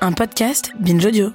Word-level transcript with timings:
Un 0.00 0.12
podcast 0.12 0.72
Binge 0.78 1.06
Audio. 1.06 1.30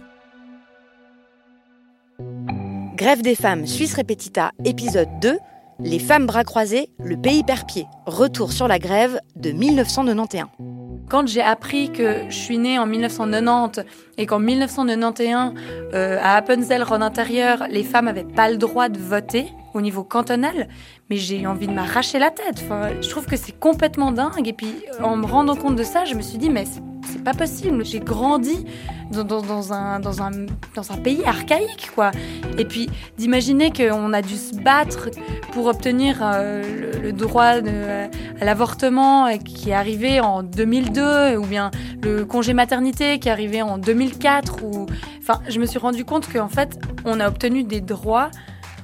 Grève 2.96 3.22
des 3.22 3.34
femmes 3.34 3.66
Suisse 3.66 3.96
Repetita, 3.96 4.52
épisode 4.66 5.10
2. 5.22 5.38
Les 5.80 5.98
femmes 5.98 6.28
bras 6.28 6.44
croisés, 6.44 6.90
le 7.04 7.18
pays 7.18 7.44
perd 7.44 7.66
pied. 7.68 7.88
Retour 8.06 8.52
sur 8.52 8.68
la 8.68 8.78
grève 8.78 9.20
de 9.36 9.52
1991. 9.52 10.50
Quand 11.10 11.28
j'ai 11.28 11.42
appris 11.42 11.92
que 11.92 12.30
je 12.30 12.36
suis 12.36 12.58
née 12.60 12.78
en 12.78 12.86
1990 12.86 13.84
et 14.18 14.26
qu'en 14.28 14.40
1991, 14.40 15.54
euh, 15.94 16.20
à 16.22 16.36
Appenzell, 16.36 16.84
Rhône 16.84 17.04
intérieur, 17.04 17.66
les 17.70 17.84
femmes 17.84 18.06
n'avaient 18.06 18.24
pas 18.24 18.50
le 18.50 18.58
droit 18.58 18.90
de 18.90 19.00
voter 19.00 19.48
au 19.74 19.82
niveau 19.82 20.04
cantonal, 20.04 20.68
mais 21.10 21.18
j'ai 21.18 21.40
eu 21.40 21.48
envie 21.48 21.68
de 21.68 21.74
m'arracher 21.74 22.20
la 22.20 22.30
tête. 22.30 22.62
Enfin, 22.64 22.90
je 23.02 23.10
trouve 23.10 23.26
que 23.26 23.38
c'est 23.38 23.58
complètement 23.58 24.12
dingue. 24.12 24.48
Et 24.48 24.54
puis, 24.54 24.76
en 25.02 25.18
me 25.18 25.26
rendant 25.26 25.56
compte 25.56 25.76
de 25.76 25.84
ça, 25.84 26.06
je 26.06 26.14
me 26.16 26.22
suis 26.22 26.38
dit, 26.38 26.50
mais 26.50 26.66
c'est 26.66 26.82
pas 27.24 27.34
possible. 27.34 27.86
J'ai 27.86 28.00
grandi 28.00 28.66
dans, 29.12 29.74
un, 29.74 30.00
dans, 30.00 30.22
un, 30.22 30.32
dans 30.76 30.92
un 30.92 30.98
pays 30.98 31.24
archaïque, 31.26 31.92
quoi. 31.94 32.12
Et 32.58 32.66
puis, 32.66 32.90
d'imaginer 33.18 33.72
qu'on 33.72 34.14
a 34.14 34.22
dû 34.22 34.36
se 34.36 34.56
battre 34.56 35.10
pour 35.52 35.68
obtenir 35.68 36.20
euh, 36.22 37.02
le, 37.02 37.12
droit 37.12 37.62
de, 37.62 38.08
à 38.40 38.46
l'avortement 38.46 39.38
qui 39.38 39.70
est 39.70 39.74
arrivé 39.74 40.20
en 40.20 40.44
2002, 40.44 41.38
ou 41.38 41.46
bien 41.46 41.72
le 42.02 42.26
congé 42.26 42.54
maternité 42.54 43.20
qui 43.20 43.28
est 43.28 43.32
arrivé 43.32 43.62
en 43.62 43.78
2004. 43.78 44.64
Ou... 44.64 44.86
Enfin, 45.22 45.42
je 45.50 45.60
me 45.60 45.66
suis 45.66 45.80
rendu 45.80 46.06
compte 46.06 46.32
qu'en 46.32 46.50
fait, 46.50 46.80
on 47.06 47.20
a 47.20 47.28
obtenu 47.28 47.64
des 47.64 47.82
droits 47.82 48.30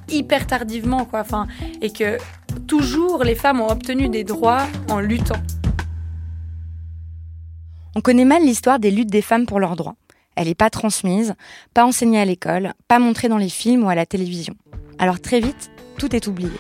hyper 0.10 0.48
tardivement, 0.48 1.06
quoi. 1.06 1.22
Enfin, 1.22 1.48
et 1.82 1.92
que 1.92 2.18
toujours 2.68 3.24
les 3.24 3.36
femmes 3.36 3.62
ont 3.62 3.70
obtenu 3.70 4.10
des 4.10 4.24
droits 4.24 4.64
en 4.90 5.00
luttant. 5.00 5.42
On 7.98 8.02
connaît 8.02 8.26
mal 8.26 8.44
l'histoire 8.44 8.78
des 8.78 8.92
luttes 8.92 9.10
des 9.10 9.24
femmes 9.24 9.48
pour 9.48 9.60
leurs 9.60 9.76
droits. 9.76 9.96
Elle 10.36 10.50
n'est 10.50 10.54
pas 10.54 10.70
transmise, 10.70 11.34
pas 11.74 11.84
enseignée 11.84 12.20
à 12.20 12.26
l'école, 12.26 12.74
pas 12.88 13.00
montrée 13.00 13.28
dans 13.28 13.40
les 13.40 13.50
films 13.50 13.84
ou 13.84 13.90
à 13.90 13.96
la 13.96 14.06
télévision. 14.06 14.54
Alors 15.00 15.20
très 15.20 15.40
vite, 15.40 15.72
tout 15.98 16.16
est 16.16 16.28
oublié. 16.28 16.52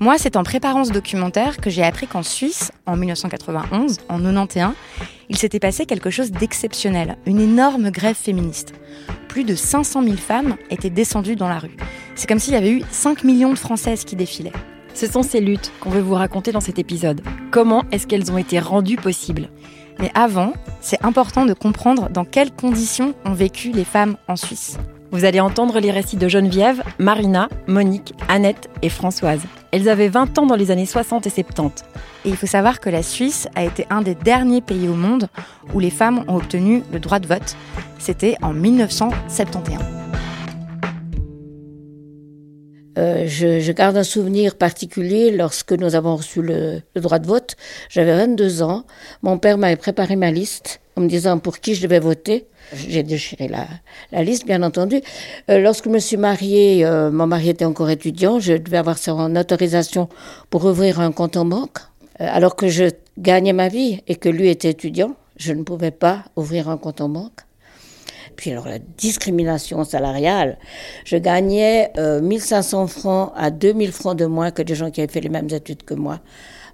Moi, 0.00 0.16
c'est 0.16 0.34
en 0.34 0.44
préparant 0.44 0.86
ce 0.86 0.90
documentaire 0.90 1.58
que 1.58 1.68
j'ai 1.68 1.82
appris 1.82 2.06
qu'en 2.06 2.22
Suisse, 2.22 2.72
en 2.86 2.96
1991, 2.96 3.98
en 4.08 4.18
91, 4.18 4.72
il 5.28 5.36
s'était 5.36 5.60
passé 5.60 5.84
quelque 5.84 6.08
chose 6.08 6.30
d'exceptionnel, 6.30 7.18
une 7.26 7.42
énorme 7.42 7.90
grève 7.90 8.16
féministe. 8.16 8.72
Plus 9.28 9.44
de 9.44 9.54
500 9.54 10.02
000 10.02 10.16
femmes 10.16 10.56
étaient 10.70 10.88
descendues 10.88 11.36
dans 11.36 11.50
la 11.50 11.58
rue. 11.58 11.76
C'est 12.14 12.26
comme 12.26 12.38
s'il 12.38 12.54
y 12.54 12.56
avait 12.56 12.72
eu 12.72 12.82
5 12.90 13.24
millions 13.24 13.52
de 13.52 13.58
Françaises 13.58 14.06
qui 14.06 14.16
défilaient. 14.16 14.52
Ce 14.94 15.06
sont 15.06 15.22
ces 15.22 15.40
luttes 15.40 15.70
qu'on 15.80 15.90
veut 15.90 16.00
vous 16.00 16.14
raconter 16.14 16.50
dans 16.50 16.60
cet 16.60 16.78
épisode. 16.78 17.20
Comment 17.50 17.84
est-ce 17.92 18.06
qu'elles 18.06 18.32
ont 18.32 18.38
été 18.38 18.58
rendues 18.58 18.96
possibles? 18.96 19.50
Mais 19.98 20.10
avant, 20.14 20.52
c'est 20.80 21.04
important 21.04 21.46
de 21.46 21.54
comprendre 21.54 22.08
dans 22.10 22.24
quelles 22.24 22.52
conditions 22.52 23.14
ont 23.24 23.32
vécu 23.32 23.70
les 23.72 23.84
femmes 23.84 24.16
en 24.28 24.36
Suisse. 24.36 24.78
Vous 25.12 25.26
allez 25.26 25.40
entendre 25.40 25.78
les 25.78 25.90
récits 25.90 26.16
de 26.16 26.26
Geneviève, 26.26 26.82
Marina, 26.98 27.50
Monique, 27.66 28.14
Annette 28.28 28.70
et 28.80 28.88
Françoise. 28.88 29.42
Elles 29.70 29.90
avaient 29.90 30.08
20 30.08 30.38
ans 30.38 30.46
dans 30.46 30.56
les 30.56 30.70
années 30.70 30.86
60 30.86 31.26
et 31.26 31.30
70. 31.30 31.84
Et 32.24 32.30
il 32.30 32.36
faut 32.36 32.46
savoir 32.46 32.80
que 32.80 32.88
la 32.88 33.02
Suisse 33.02 33.46
a 33.54 33.62
été 33.62 33.86
un 33.90 34.00
des 34.00 34.14
derniers 34.14 34.62
pays 34.62 34.88
au 34.88 34.94
monde 34.94 35.28
où 35.74 35.80
les 35.80 35.90
femmes 35.90 36.24
ont 36.28 36.36
obtenu 36.36 36.82
le 36.92 36.98
droit 36.98 37.18
de 37.18 37.26
vote. 37.26 37.56
C'était 37.98 38.36
en 38.40 38.54
1971. 38.54 40.01
Euh, 43.02 43.24
je, 43.26 43.72
garde 43.72 43.96
un 43.96 44.04
souvenir 44.04 44.54
particulier 44.54 45.32
lorsque 45.32 45.72
nous 45.72 45.94
avons 45.96 46.16
reçu 46.16 46.40
le, 46.40 46.82
droit 46.94 47.18
de 47.18 47.26
vote. 47.26 47.56
J'avais 47.88 48.14
22 48.16 48.62
ans. 48.62 48.84
Mon 49.22 49.38
père 49.38 49.58
m'avait 49.58 49.76
préparé 49.76 50.14
ma 50.14 50.30
liste 50.30 50.80
en 50.94 51.00
me 51.00 51.08
disant 51.08 51.38
pour 51.38 51.58
qui 51.58 51.74
je 51.74 51.82
devais 51.82 51.98
voter. 51.98 52.46
J'ai 52.74 53.02
déchiré 53.02 53.48
la, 53.48 54.22
liste, 54.22 54.46
bien 54.46 54.62
entendu. 54.62 55.00
Euh, 55.50 55.58
lorsque 55.58 55.86
je 55.86 55.90
me 55.90 55.98
suis 55.98 56.16
mariée, 56.16 56.84
euh, 56.84 57.10
mon 57.10 57.26
mari 57.26 57.48
était 57.48 57.64
encore 57.64 57.90
étudiant. 57.90 58.38
Je 58.38 58.54
devais 58.54 58.78
avoir 58.78 58.98
son 58.98 59.34
autorisation 59.34 60.08
pour 60.48 60.64
ouvrir 60.64 61.00
un 61.00 61.10
compte 61.10 61.36
en 61.36 61.44
banque. 61.44 61.78
Alors 62.20 62.54
que 62.54 62.68
je 62.68 62.84
gagnais 63.18 63.52
ma 63.52 63.68
vie 63.68 64.00
et 64.06 64.14
que 64.14 64.28
lui 64.28 64.48
était 64.48 64.70
étudiant, 64.70 65.16
je 65.36 65.52
ne 65.52 65.64
pouvais 65.64 65.90
pas 65.90 66.24
ouvrir 66.36 66.68
un 66.68 66.76
compte 66.76 67.00
en 67.00 67.08
banque. 67.08 67.40
Puis 68.36 68.50
alors 68.50 68.66
la 68.68 68.78
discrimination 68.78 69.84
salariale, 69.84 70.58
je 71.04 71.16
gagnais 71.16 71.90
euh, 71.98 72.20
1500 72.20 72.86
francs 72.86 73.32
à 73.36 73.50
2000 73.50 73.92
francs 73.92 74.16
de 74.16 74.26
moins 74.26 74.50
que 74.50 74.62
des 74.62 74.74
gens 74.74 74.90
qui 74.90 75.00
avaient 75.00 75.12
fait 75.12 75.20
les 75.20 75.28
mêmes 75.28 75.50
études 75.50 75.82
que 75.84 75.94
moi 75.94 76.20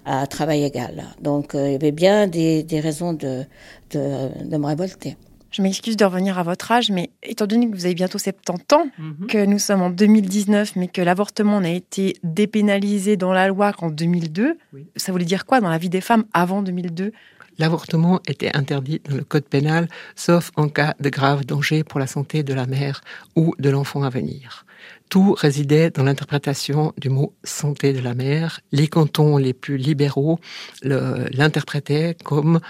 à 0.05 0.25
travail 0.27 0.63
égal. 0.63 1.03
Donc 1.21 1.55
euh, 1.55 1.67
il 1.67 1.71
y 1.73 1.75
avait 1.75 1.91
bien 1.91 2.27
des, 2.27 2.63
des 2.63 2.79
raisons 2.79 3.13
de, 3.13 3.43
de, 3.91 4.45
de, 4.45 4.57
me 4.57 4.65
révolter. 4.65 5.17
Je 5.51 5.61
m'excuse 5.61 5.97
de 5.97 6.05
revenir 6.05 6.37
à 6.37 6.43
votre 6.43 6.71
âge, 6.71 6.89
mais 6.91 7.09
étant 7.23 7.47
donné 7.47 7.69
que 7.69 7.75
vous 7.75 7.85
avez 7.85 7.95
bientôt 7.95 8.17
70 8.17 8.75
ans, 8.75 8.85
mm 8.85 9.11
-hmm. 9.11 9.27
que 9.27 9.45
nous 9.45 9.59
sommes 9.59 9.81
en 9.81 9.89
2019, 9.89 10.75
mais 10.75 10.87
que 10.87 11.01
l'avortement 11.01 11.59
n'a 11.59 11.71
été 11.71 12.17
dépénalisé 12.23 13.17
dans 13.17 13.33
la 13.33 13.47
loi 13.47 13.73
qu'en 13.73 13.89
2002, 13.89 14.57
oui. 14.73 14.87
ça 14.95 15.11
voulait 15.11 15.25
dire 15.25 15.45
quoi 15.45 15.59
dans 15.59 15.69
la 15.69 15.79
vie 15.79 15.89
des 15.89 16.01
femmes 16.01 16.25
avant 16.33 16.61
2002 16.61 17.11
L'avortement 17.59 18.21
était 18.25 18.55
interdit 18.55 19.01
dans 19.07 19.17
le 19.17 19.23
code 19.23 19.43
pénal, 19.43 19.89
sauf 20.15 20.51
en 20.55 20.69
cas 20.69 20.95
de 21.01 21.09
grave 21.09 21.45
danger 21.45 21.83
pour 21.83 21.99
la 21.99 22.07
santé 22.07 22.41
de 22.41 22.53
la 22.53 22.65
mère 22.65 23.01
ou 23.35 23.53
de 23.59 23.69
l'enfant 23.69 24.03
à 24.03 24.09
venir. 24.09 24.65
Tout 25.09 25.33
résidait 25.33 25.89
dans 25.89 26.03
l'interprétation 26.03 26.93
du 26.97 27.09
mot 27.09 27.33
santé 27.43 27.91
de 27.91 27.99
la 27.99 28.13
mère. 28.13 28.61
Les 28.71 28.87
cantons 28.87 29.37
les 29.37 29.53
plus 29.53 29.77
libéraux 29.77 30.39
l'interprétaient 30.83 32.15
comme 32.23 32.61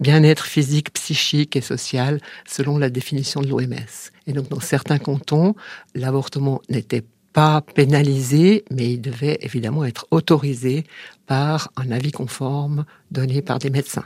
bien-être 0.00 0.46
physique, 0.46 0.92
psychique 0.94 1.54
et 1.54 1.60
social 1.60 2.18
selon 2.48 2.78
la 2.78 2.88
définition 2.88 3.42
de 3.42 3.48
l'OMS. 3.48 4.10
Et 4.26 4.32
donc 4.32 4.48
dans 4.48 4.60
certains 4.60 4.98
cantons, 4.98 5.54
l'avortement 5.94 6.62
n'était 6.70 7.04
pas 7.34 7.60
pénalisé, 7.60 8.64
mais 8.70 8.92
il 8.92 9.00
devait 9.00 9.38
évidemment 9.42 9.84
être 9.84 10.06
autorisé 10.10 10.84
par 11.26 11.70
un 11.76 11.90
avis 11.90 12.12
conforme 12.12 12.86
donné 13.10 13.42
par 13.42 13.58
des 13.58 13.70
médecins. 13.70 14.04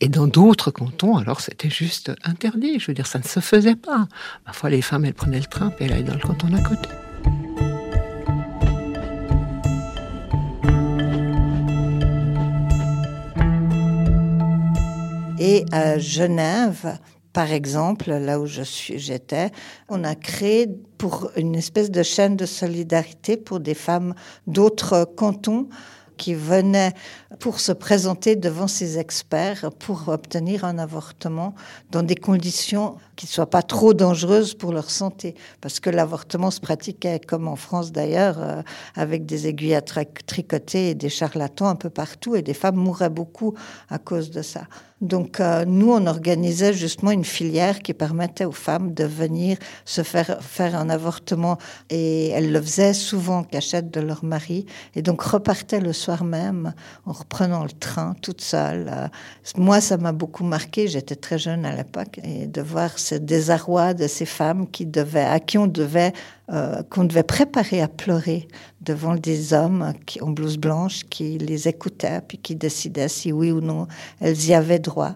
Et 0.00 0.08
dans 0.08 0.26
d'autres 0.26 0.70
cantons, 0.70 1.16
alors 1.16 1.40
c'était 1.40 1.70
juste 1.70 2.12
interdit. 2.24 2.78
Je 2.78 2.88
veux 2.88 2.94
dire, 2.94 3.06
ça 3.06 3.18
ne 3.18 3.24
se 3.24 3.40
faisait 3.40 3.76
pas. 3.76 4.08
Parfois, 4.44 4.70
les 4.70 4.82
femmes, 4.82 5.04
elles 5.04 5.14
prenaient 5.14 5.40
le 5.40 5.46
train 5.46 5.72
et 5.80 5.84
elles 5.84 5.92
allaient 5.92 6.02
dans 6.02 6.14
le 6.14 6.20
canton 6.20 6.48
d'à 6.48 6.60
côté. 6.60 6.88
Et 15.38 15.64
à 15.70 15.98
Genève, 15.98 16.98
par 17.32 17.52
exemple, 17.52 18.10
là 18.10 18.40
où 18.40 18.46
je 18.46 18.62
suis, 18.62 18.98
j'étais, 18.98 19.50
on 19.90 20.04
a 20.04 20.14
créé 20.14 20.68
pour 20.96 21.30
une 21.36 21.54
espèce 21.54 21.90
de 21.90 22.02
chaîne 22.02 22.34
de 22.34 22.46
solidarité 22.46 23.36
pour 23.36 23.60
des 23.60 23.74
femmes 23.74 24.14
d'autres 24.46 25.04
cantons 25.16 25.68
qui 26.16 26.34
venaient 26.34 26.92
pour 27.38 27.60
se 27.60 27.72
présenter 27.72 28.36
devant 28.36 28.68
ces 28.68 28.98
experts 28.98 29.70
pour 29.78 30.08
obtenir 30.08 30.64
un 30.64 30.78
avortement 30.78 31.54
dans 31.90 32.02
des 32.02 32.16
conditions 32.16 32.96
qui 33.16 33.26
ne 33.26 33.30
soient 33.30 33.50
pas 33.50 33.62
trop 33.62 33.94
dangereuses 33.94 34.54
pour 34.54 34.72
leur 34.72 34.90
santé. 34.90 35.34
Parce 35.60 35.80
que 35.80 35.90
l'avortement 35.90 36.50
se 36.50 36.60
pratiquait, 36.60 37.18
comme 37.18 37.48
en 37.48 37.56
France 37.56 37.92
d'ailleurs, 37.92 38.36
euh, 38.38 38.62
avec 38.94 39.26
des 39.26 39.46
aiguilles 39.46 39.74
à 39.74 39.82
tricoter 39.82 40.90
et 40.90 40.94
des 40.94 41.08
charlatans 41.08 41.66
un 41.66 41.76
peu 41.76 41.90
partout, 41.90 42.36
et 42.36 42.42
des 42.42 42.54
femmes 42.54 42.76
mouraient 42.76 43.10
beaucoup 43.10 43.54
à 43.88 43.98
cause 43.98 44.30
de 44.30 44.42
ça. 44.42 44.62
Donc 45.02 45.40
euh, 45.40 45.66
nous, 45.66 45.92
on 45.92 46.06
organisait 46.06 46.72
justement 46.72 47.10
une 47.10 47.24
filière 47.24 47.80
qui 47.80 47.92
permettait 47.92 48.46
aux 48.46 48.52
femmes 48.52 48.94
de 48.94 49.04
venir 49.04 49.58
se 49.84 50.02
faire 50.02 50.42
faire 50.42 50.74
un 50.74 50.88
avortement 50.88 51.58
et 51.90 52.28
elles 52.28 52.50
le 52.50 52.62
faisaient 52.62 52.94
souvent 52.94 53.40
en 53.40 53.44
cachette 53.44 53.90
de 53.90 54.00
leur 54.00 54.24
mari 54.24 54.64
et 54.94 55.02
donc 55.02 55.20
repartaient 55.20 55.80
le 55.80 55.92
soir 55.92 56.24
même 56.24 56.72
en 57.04 57.12
reprenant 57.12 57.64
le 57.64 57.72
train 57.72 58.14
toute 58.22 58.40
seule. 58.40 58.90
Euh, 58.90 59.08
moi, 59.58 59.82
ça 59.82 59.98
m'a 59.98 60.12
beaucoup 60.12 60.44
marqué. 60.44 60.88
J'étais 60.88 61.16
très 61.16 61.38
jeune 61.38 61.66
à 61.66 61.76
l'époque 61.76 62.18
et 62.24 62.46
de 62.46 62.62
voir 62.62 62.98
ce 63.06 63.14
désarroi 63.14 63.94
de 63.94 64.06
ces 64.08 64.26
femmes 64.26 64.68
qui 64.68 64.84
devaient, 64.84 65.24
à 65.24 65.38
qui 65.38 65.58
on 65.58 65.68
devait, 65.68 66.12
euh, 66.50 66.82
qu'on 66.90 67.04
devait 67.04 67.22
préparer 67.22 67.80
à 67.80 67.88
pleurer 67.88 68.48
devant 68.80 69.14
des 69.14 69.52
hommes 69.52 69.92
qui, 70.06 70.20
en 70.20 70.30
blouse 70.30 70.58
blanche 70.58 71.04
qui 71.04 71.38
les 71.38 71.68
écoutaient 71.68 72.20
puis 72.26 72.38
qui 72.38 72.56
décidaient 72.56 73.08
si 73.08 73.32
oui 73.32 73.52
ou 73.52 73.60
non 73.60 73.86
elles 74.20 74.46
y 74.46 74.54
avaient 74.54 74.80
droit. 74.80 75.14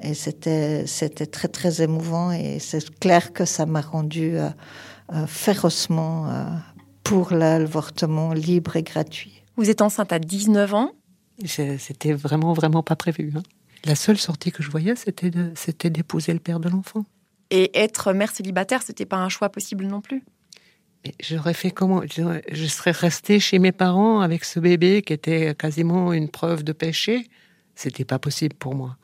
Et 0.00 0.14
c'était, 0.14 0.86
c'était 0.86 1.26
très, 1.26 1.48
très 1.48 1.82
émouvant 1.82 2.32
et 2.32 2.58
c'est 2.58 2.98
clair 2.98 3.32
que 3.32 3.44
ça 3.44 3.66
m'a 3.66 3.80
rendu 3.80 4.36
euh, 4.36 4.48
euh, 5.12 5.26
férocement 5.26 6.26
pour 7.04 7.32
l'avortement 7.32 8.32
libre 8.32 8.76
et 8.76 8.82
gratuit. 8.82 9.42
Vous 9.56 9.70
êtes 9.70 9.80
enceinte 9.80 10.12
à 10.12 10.18
19 10.18 10.74
ans 10.74 10.90
C'était 11.44 12.12
vraiment, 12.12 12.52
vraiment 12.52 12.82
pas 12.82 12.96
prévu. 12.96 13.32
Hein. 13.36 13.42
La 13.84 13.94
seule 13.94 14.18
sortie 14.18 14.50
que 14.50 14.62
je 14.62 14.70
voyais, 14.70 14.96
c'était 14.96 15.30
de, 15.30 15.52
c'était 15.54 15.90
d'épouser 15.90 16.32
le 16.32 16.40
père 16.40 16.60
de 16.60 16.68
l'enfant. 16.68 17.04
Et 17.50 17.78
être 17.78 18.12
mère 18.12 18.30
célibataire, 18.30 18.82
c'était 18.82 19.06
pas 19.06 19.16
un 19.16 19.28
choix 19.28 19.48
possible 19.48 19.86
non 19.86 20.00
plus. 20.00 20.22
j'aurais 21.20 21.54
fait 21.54 21.70
comment? 21.70 22.02
Je 22.06 22.66
serais 22.66 22.90
restée 22.90 23.40
chez 23.40 23.58
mes 23.58 23.72
parents 23.72 24.20
avec 24.20 24.44
ce 24.44 24.60
bébé 24.60 25.02
qui 25.02 25.12
était 25.12 25.54
quasiment 25.54 26.12
une 26.12 26.28
preuve 26.28 26.62
de 26.62 26.72
péché. 26.72 27.28
C'était 27.74 28.04
pas 28.04 28.18
possible 28.18 28.54
pour 28.56 28.74
moi. 28.74 28.96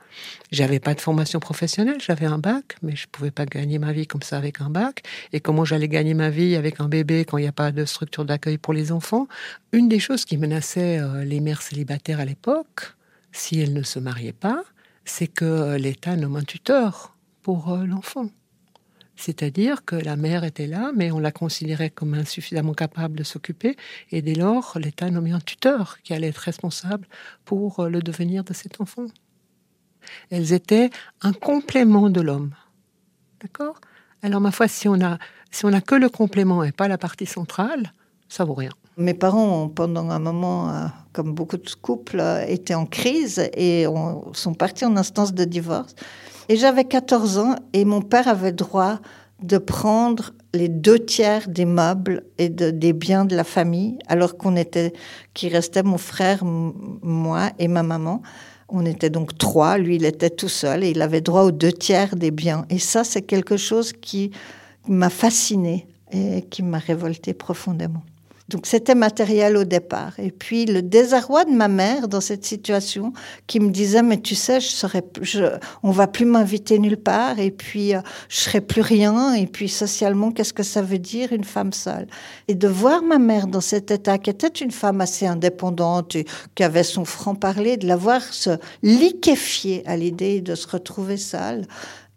J'avais 0.50 0.80
pas 0.80 0.94
de 0.94 1.00
formation 1.00 1.40
professionnelle, 1.40 2.00
j'avais 2.00 2.26
un 2.26 2.38
bac, 2.38 2.76
mais 2.82 2.94
je 2.96 3.06
pouvais 3.08 3.30
pas 3.30 3.46
gagner 3.46 3.78
ma 3.78 3.92
vie 3.92 4.06
comme 4.06 4.22
ça 4.22 4.36
avec 4.36 4.60
un 4.60 4.70
bac. 4.70 5.02
Et 5.32 5.40
comment 5.40 5.64
j'allais 5.64 5.88
gagner 5.88 6.14
ma 6.14 6.30
vie 6.30 6.56
avec 6.56 6.80
un 6.80 6.88
bébé 6.88 7.24
quand 7.24 7.38
il 7.38 7.42
n'y 7.42 7.48
a 7.48 7.52
pas 7.52 7.72
de 7.72 7.84
structure 7.84 8.24
d'accueil 8.24 8.58
pour 8.58 8.72
les 8.72 8.92
enfants? 8.92 9.26
Une 9.72 9.88
des 9.88 9.98
choses 10.00 10.24
qui 10.24 10.36
menaçait 10.36 10.98
euh, 10.98 11.24
les 11.24 11.40
mères 11.40 11.62
célibataires 11.62 12.20
à 12.20 12.24
l'époque, 12.24 12.94
si 13.32 13.60
elles 13.60 13.72
ne 13.72 13.82
se 13.82 13.98
mariaient 13.98 14.32
pas, 14.32 14.62
c'est 15.04 15.26
que 15.26 15.76
l'État 15.76 16.16
nomme 16.16 16.36
un 16.36 16.44
tuteur 16.44 17.13
pour 17.44 17.70
euh, 17.70 17.84
l'enfant. 17.84 18.26
C'est-à-dire 19.14 19.84
que 19.84 19.94
la 19.94 20.16
mère 20.16 20.42
était 20.42 20.66
là, 20.66 20.90
mais 20.96 21.12
on 21.12 21.20
la 21.20 21.30
considérait 21.30 21.90
comme 21.90 22.14
insuffisamment 22.14 22.72
capable 22.72 23.16
de 23.16 23.22
s'occuper, 23.22 23.76
et 24.10 24.22
dès 24.22 24.34
lors, 24.34 24.76
l'État 24.80 25.08
nommait 25.08 25.30
un 25.30 25.40
tuteur 25.40 25.98
qui 26.02 26.14
allait 26.14 26.28
être 26.28 26.38
responsable 26.38 27.06
pour 27.44 27.78
euh, 27.78 27.88
le 27.88 28.00
devenir 28.02 28.42
de 28.42 28.52
cet 28.52 28.80
enfant. 28.80 29.06
Elles 30.30 30.52
étaient 30.52 30.90
un 31.22 31.32
complément 31.32 32.10
de 32.10 32.20
l'homme. 32.20 32.54
D'accord? 33.40 33.76
Alors, 34.22 34.40
ma 34.40 34.50
foi, 34.50 34.66
si 34.66 34.88
on 34.88 35.00
a, 35.00 35.18
si 35.50 35.64
on 35.64 35.72
a 35.72 35.80
que 35.80 35.94
le 35.94 36.08
complément 36.08 36.64
et 36.64 36.72
pas 36.72 36.88
la 36.88 36.98
partie 36.98 37.26
centrale, 37.26 37.92
ça 38.28 38.44
vaut 38.44 38.54
rien. 38.54 38.72
Mes 38.96 39.14
parents, 39.14 39.68
pendant 39.68 40.08
un 40.10 40.18
moment, 40.18 40.70
euh, 40.70 40.86
comme 41.12 41.34
beaucoup 41.34 41.58
de 41.58 41.70
couples, 41.80 42.22
étaient 42.48 42.74
en 42.74 42.86
crise 42.86 43.50
et 43.54 43.86
sont 44.32 44.54
partis 44.54 44.86
en 44.86 44.96
instance 44.96 45.34
de 45.34 45.44
divorce. 45.44 45.94
Et 46.48 46.56
j'avais 46.56 46.84
14 46.84 47.38
ans 47.38 47.54
et 47.72 47.84
mon 47.84 48.02
père 48.02 48.28
avait 48.28 48.52
droit 48.52 48.98
de 49.42 49.58
prendre 49.58 50.32
les 50.52 50.68
deux 50.68 50.98
tiers 50.98 51.48
des 51.48 51.64
meubles 51.64 52.24
et 52.38 52.48
des 52.48 52.92
biens 52.92 53.24
de 53.24 53.34
la 53.34 53.44
famille, 53.44 53.98
alors 54.06 54.36
qu'on 54.36 54.56
était, 54.56 54.92
qui 55.34 55.48
restait 55.48 55.82
mon 55.82 55.98
frère, 55.98 56.44
moi 56.44 57.50
et 57.58 57.68
ma 57.68 57.82
maman. 57.82 58.22
On 58.68 58.86
était 58.86 59.10
donc 59.10 59.36
trois. 59.36 59.76
Lui, 59.76 59.96
il 59.96 60.04
était 60.04 60.30
tout 60.30 60.48
seul 60.48 60.84
et 60.84 60.90
il 60.90 61.02
avait 61.02 61.20
droit 61.20 61.42
aux 61.42 61.50
deux 61.50 61.72
tiers 61.72 62.16
des 62.16 62.30
biens. 62.30 62.64
Et 62.70 62.78
ça, 62.78 63.04
c'est 63.04 63.22
quelque 63.22 63.56
chose 63.56 63.92
qui 63.92 64.30
m'a 64.88 65.10
fasciné 65.10 65.86
et 66.12 66.42
qui 66.42 66.62
m'a 66.62 66.78
révolté 66.78 67.34
profondément. 67.34 68.02
Donc 68.48 68.66
c'était 68.66 68.94
matériel 68.94 69.56
au 69.56 69.64
départ. 69.64 70.12
Et 70.18 70.30
puis 70.30 70.66
le 70.66 70.82
désarroi 70.82 71.46
de 71.46 71.52
ma 71.52 71.68
mère 71.68 72.08
dans 72.08 72.20
cette 72.20 72.44
situation 72.44 73.12
qui 73.46 73.58
me 73.58 73.70
disait 73.70 74.02
mais 74.02 74.20
tu 74.20 74.34
sais 74.34 74.60
je 74.60 74.68
serais 74.68 75.02
je, 75.22 75.44
on 75.82 75.90
va 75.90 76.06
plus 76.06 76.26
m'inviter 76.26 76.78
nulle 76.78 76.98
part. 76.98 77.38
Et 77.38 77.50
puis 77.50 77.94
euh, 77.94 78.00
je 78.28 78.36
serai 78.36 78.60
plus 78.60 78.82
rien. 78.82 79.32
Et 79.32 79.46
puis 79.46 79.70
socialement 79.70 80.30
qu'est-ce 80.30 80.52
que 80.52 80.62
ça 80.62 80.82
veut 80.82 80.98
dire 80.98 81.32
une 81.32 81.44
femme 81.44 81.72
seule? 81.72 82.06
Et 82.48 82.54
de 82.54 82.68
voir 82.68 83.02
ma 83.02 83.18
mère 83.18 83.46
dans 83.46 83.62
cet 83.62 83.90
état 83.90 84.18
qui 84.18 84.28
était 84.28 84.48
une 84.48 84.70
femme 84.72 85.00
assez 85.00 85.26
indépendante 85.26 86.16
et 86.16 86.26
qui 86.54 86.64
avait 86.64 86.82
son 86.82 87.06
franc 87.06 87.34
parler 87.34 87.78
de 87.78 87.86
la 87.86 87.96
voir 87.96 88.22
se 88.22 88.58
liquéfier 88.82 89.82
à 89.86 89.96
l'idée 89.96 90.42
de 90.42 90.54
se 90.54 90.68
retrouver 90.68 91.16
seule 91.16 91.66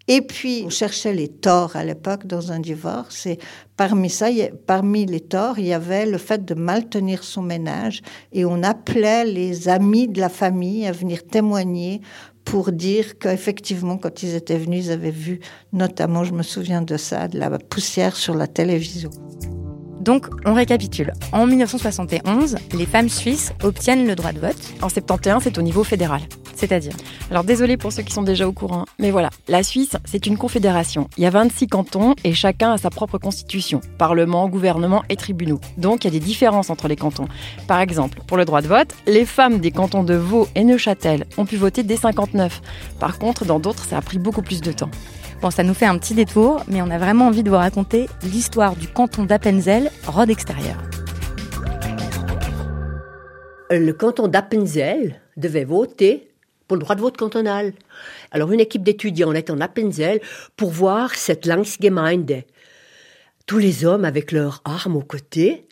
et 0.10 0.22
puis, 0.22 0.64
on 0.66 0.70
cherchait 0.70 1.14
les 1.14 1.28
torts 1.28 1.76
à 1.76 1.84
l'époque 1.84 2.26
dans 2.26 2.54
un 2.54 2.60
divorce. 2.60 3.26
Et 3.26 3.40
parmi 3.76 4.10
ça, 4.10 4.28
parmi 4.66 5.06
les 5.06 5.20
torts, 5.20 5.60
il 5.60 5.66
y 5.66 5.74
avait 5.74 6.06
le 6.06 6.18
fait 6.18 6.46
de 6.46 6.54
mal 6.54 6.88
tenir 6.88 7.26
son 7.26 7.42
ménage. 7.42 8.02
Et 8.32 8.46
on 8.46 8.64
appelait 8.64 9.26
les 9.26 9.68
amis 9.68 10.08
de 10.08 10.22
la 10.22 10.30
famille 10.30 10.88
à 10.88 10.94
venir 10.94 11.28
témoigner 11.28 12.02
pour 12.46 12.72
dire 12.72 13.20
qu'effectivement, 13.20 13.98
quand 13.98 14.24
ils 14.24 14.34
étaient 14.36 14.58
venus, 14.58 14.86
ils 14.86 14.92
avaient 14.92 15.12
vu, 15.12 15.42
notamment, 15.74 16.24
je 16.24 16.32
me 16.32 16.44
souviens 16.44 16.82
de 16.82 16.96
ça, 16.96 17.28
de 17.28 17.38
la 17.38 17.50
poussière 17.60 18.16
sur 18.16 18.34
la 18.34 18.48
télévision. 18.48 19.10
Donc, 20.08 20.28
on 20.46 20.54
récapitule. 20.54 21.12
En 21.34 21.46
1971, 21.46 22.56
les 22.74 22.86
femmes 22.86 23.10
suisses 23.10 23.52
obtiennent 23.62 24.08
le 24.08 24.16
droit 24.16 24.32
de 24.32 24.40
vote. 24.40 24.56
En 24.82 24.88
71, 24.88 25.44
c'est 25.44 25.58
au 25.58 25.62
niveau 25.62 25.84
fédéral. 25.84 26.22
C'est-à-dire 26.56 26.94
Alors 27.30 27.44
désolé 27.44 27.76
pour 27.76 27.92
ceux 27.92 28.04
qui 28.04 28.14
sont 28.14 28.24
déjà 28.24 28.48
au 28.48 28.54
courant, 28.54 28.86
mais 29.00 29.12
voilà, 29.12 29.30
la 29.50 29.64
Suisse, 29.64 29.98
c'est 30.06 30.26
une 30.26 30.38
confédération. 30.38 31.10
Il 31.18 31.24
y 31.24 31.26
a 31.26 31.30
26 31.30 31.68
cantons 31.68 32.16
et 32.24 32.34
chacun 32.34 32.72
a 32.72 32.78
sa 32.78 32.90
propre 32.90 33.18
constitution, 33.18 33.82
parlement, 33.98 34.48
gouvernement 34.48 35.04
et 35.10 35.18
tribunaux. 35.18 35.60
Donc 35.78 36.06
il 36.06 36.08
y 36.08 36.16
a 36.16 36.20
des 36.20 36.26
différences 36.26 36.70
entre 36.70 36.88
les 36.88 36.96
cantons. 36.96 37.28
Par 37.68 37.82
exemple, 37.82 38.22
pour 38.26 38.38
le 38.38 38.46
droit 38.46 38.62
de 38.62 38.68
vote, 38.68 38.96
les 39.08 39.26
femmes 39.26 39.60
des 39.60 39.72
cantons 39.72 40.04
de 40.04 40.16
Vaud 40.16 40.48
et 40.56 40.64
Neuchâtel 40.64 41.26
ont 41.38 41.46
pu 41.46 41.58
voter 41.58 41.84
dès 41.84 41.98
59. 41.98 42.62
Par 42.98 43.20
contre, 43.20 43.44
dans 43.44 43.60
d'autres, 43.60 43.84
ça 43.84 43.98
a 43.98 44.02
pris 44.02 44.20
beaucoup 44.20 44.42
plus 44.42 44.62
de 44.62 44.72
temps. 44.72 44.90
Bon, 45.40 45.52
ça 45.52 45.62
nous 45.62 45.76
fait 45.76 45.86
un 45.86 46.00
petit 46.00 46.16
détour, 46.16 46.64
mais 46.68 46.82
on 46.82 46.90
a 46.90 46.98
vraiment 46.98 47.28
envie 47.28 47.44
de 47.44 47.50
vous 47.52 47.58
raconter 47.58 48.10
l'histoire 48.24 48.76
du 48.76 48.88
canton 48.88 49.24
d'Appenzell, 49.24 49.92
Rhodes 50.08 50.32
extérieur. 50.32 50.78
Le 53.70 53.92
canton 53.92 54.28
d'Appenzell 54.28 55.22
devait 55.36 55.64
voter 55.64 56.32
pour 56.68 56.76
le 56.76 56.82
droit 56.82 56.96
de 56.96 57.02
vote 57.02 57.18
cantonal. 57.18 57.74
Alors 58.32 58.52
une 58.52 58.60
équipe 58.60 58.82
d'étudiants 58.82 59.32
est 59.34 59.52
en 59.52 59.62
Appenzell 59.62 60.22
pour 60.56 60.72
voir 60.72 61.14
cette 61.14 61.46
Langsgemeinde. 61.46 62.44
Tous 63.46 63.60
les 63.60 63.86
hommes 63.86 64.06
avec 64.06 64.32
leurs 64.32 64.62
armes 64.66 64.96
aux 64.96 65.04
côtés. 65.04 65.68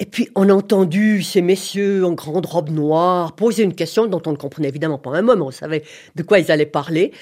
Et 0.00 0.04
puis 0.04 0.28
on 0.34 0.50
a 0.50 0.52
entendu 0.52 1.22
ces 1.22 1.40
messieurs 1.40 2.04
en 2.04 2.12
grande 2.12 2.44
robe 2.44 2.68
noire 2.68 3.34
poser 3.34 3.62
une 3.62 3.74
question 3.74 4.06
dont 4.06 4.22
on 4.26 4.32
ne 4.32 4.36
comprenait 4.36 4.68
évidemment 4.68 4.98
pas 4.98 5.16
un 5.16 5.22
mais 5.22 5.32
on 5.32 5.50
savait 5.50 5.82
de 6.14 6.22
quoi 6.22 6.38
ils 6.38 6.52
allaient 6.52 6.66
parler. 6.66 7.12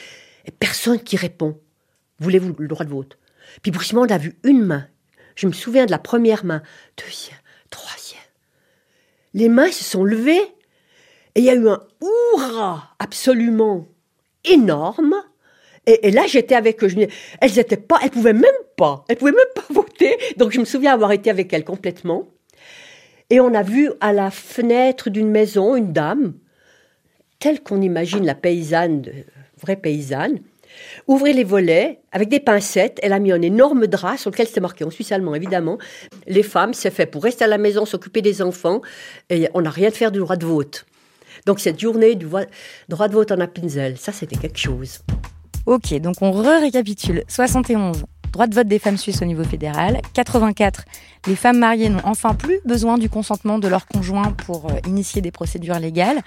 Et 0.47 0.51
personne 0.51 0.99
qui 0.99 1.17
répond. 1.17 1.57
Voulez-vous 2.19 2.55
le 2.59 2.69
droit 2.69 2.85
de 2.85 2.91
vote? 2.91 3.19
Puis 3.63 3.71
brusquement 3.71 4.03
on 4.03 4.11
a 4.11 4.19
vu 4.19 4.37
une 4.45 4.63
main. 4.63 4.87
Je 5.35 5.47
me 5.47 5.53
souviens 5.53 5.87
de 5.87 5.91
la 5.91 5.99
première 5.99 6.45
main, 6.45 6.63
deuxième, 6.97 7.39
troisième. 7.71 8.21
Les 9.35 9.49
mains 9.49 9.71
se 9.71 9.85
sont 9.85 10.05
levées 10.05 10.41
et 11.35 11.41
il 11.41 11.45
y 11.45 11.51
a 11.51 11.55
eu 11.55 11.69
un 11.69 11.83
hurrah 12.03 12.95
absolument 12.99 13.87
énorme. 14.45 15.15
Et, 15.87 16.11
là, 16.11 16.27
j'étais 16.27 16.57
avec 16.57 16.83
eux. 16.83 16.89
Elles 17.41 17.59
étaient 17.59 17.77
pas, 17.77 18.01
elles 18.03 18.11
pouvaient 18.11 18.33
même 18.33 18.45
pas, 18.77 19.05
elles 19.09 19.17
pouvaient 19.17 19.33
même 19.33 19.45
pas 19.55 19.67
voter. 19.71 20.17
Donc, 20.37 20.51
je 20.53 20.59
me 20.59 20.65
souviens 20.65 20.93
avoir 20.93 21.13
été 21.13 21.31
avec 21.31 21.53
elles 21.53 21.65
complètement. 21.65 22.27
Et 23.31 23.39
on 23.39 23.55
a 23.55 23.63
vu 23.63 23.91
à 24.01 24.13
la 24.13 24.31
fenêtre 24.31 25.11
d'une 25.11 25.31
maison 25.31 25.77
une 25.77 25.93
dame, 25.93 26.35
telle 27.39 27.63
qu'on 27.63 27.83
imagine 27.83 28.25
la 28.25 28.35
paysanne, 28.35 29.05
vraie 29.61 29.77
paysanne, 29.77 30.41
ouvrir 31.07 31.35
les 31.35 31.45
volets 31.45 32.01
avec 32.13 32.29
des 32.29 32.41
pincettes. 32.41 32.99
Elle 33.03 33.13
a 33.13 33.19
mis 33.19 33.33
un 33.33 33.43
énorme 33.43 33.87
drap 33.87 34.17
sur 34.17 34.31
lequel 34.31 34.47
c'était 34.47 34.61
marqué 34.61 34.85
en 34.85 34.91
suisse 34.91 35.13
allemand, 35.13 35.35
évidemment. 35.35 35.79
Les 36.27 36.43
femmes, 36.43 36.75
c'est 36.75 36.91
fait 36.91 37.07
pour 37.07 37.23
rester 37.23 37.45
à 37.45 37.49
la 37.49 37.59
maison, 37.59 37.85
s'occuper 37.85 38.23
des 38.23 38.43
enfants, 38.43 38.81
et 39.31 39.49
on 39.55 39.63
n'a 39.63 39.71
rien 39.71 39.91
de 39.91 39.95
faire 39.95 40.13
du 40.13 40.19
droit 40.19 40.37
de 40.37 40.47
vote. 40.47 40.87
Donc 41.45 41.61
cette 41.61 41.79
journée 41.79 42.15
du 42.15 42.27
droit 42.89 43.09
de 43.09 43.13
vote 43.13 43.31
en 43.33 43.41
Appenzell, 43.41 43.97
ça 43.99 44.13
c'était 44.13 44.37
quelque 44.37 44.59
chose. 44.59 45.01
Ok, 45.67 45.95
donc 46.01 46.17
on 46.21 46.31
récapitule. 46.33 47.25
71, 47.29 48.05
droit 48.33 48.47
de 48.47 48.55
vote 48.55 48.69
des 48.69 48.79
femmes 48.79 48.97
suisses 48.97 49.21
au 49.23 49.25
niveau 49.25 49.45
fédéral. 49.45 50.01
84, 50.15 50.85
les 51.27 51.37
femmes 51.37 51.59
mariées 51.59 51.89
n'ont 51.89 52.01
enfin 52.05 52.35
plus 52.35 52.61
besoin 52.65 52.99
du 52.99 53.09
consentement 53.09 53.59
de 53.59 53.67
leur 53.67 53.87
conjoint 53.87 54.33
pour 54.33 54.67
euh, 54.67 54.75
initier 54.87 55.23
des 55.23 55.31
procédures 55.31 55.79
légales. 55.79 56.21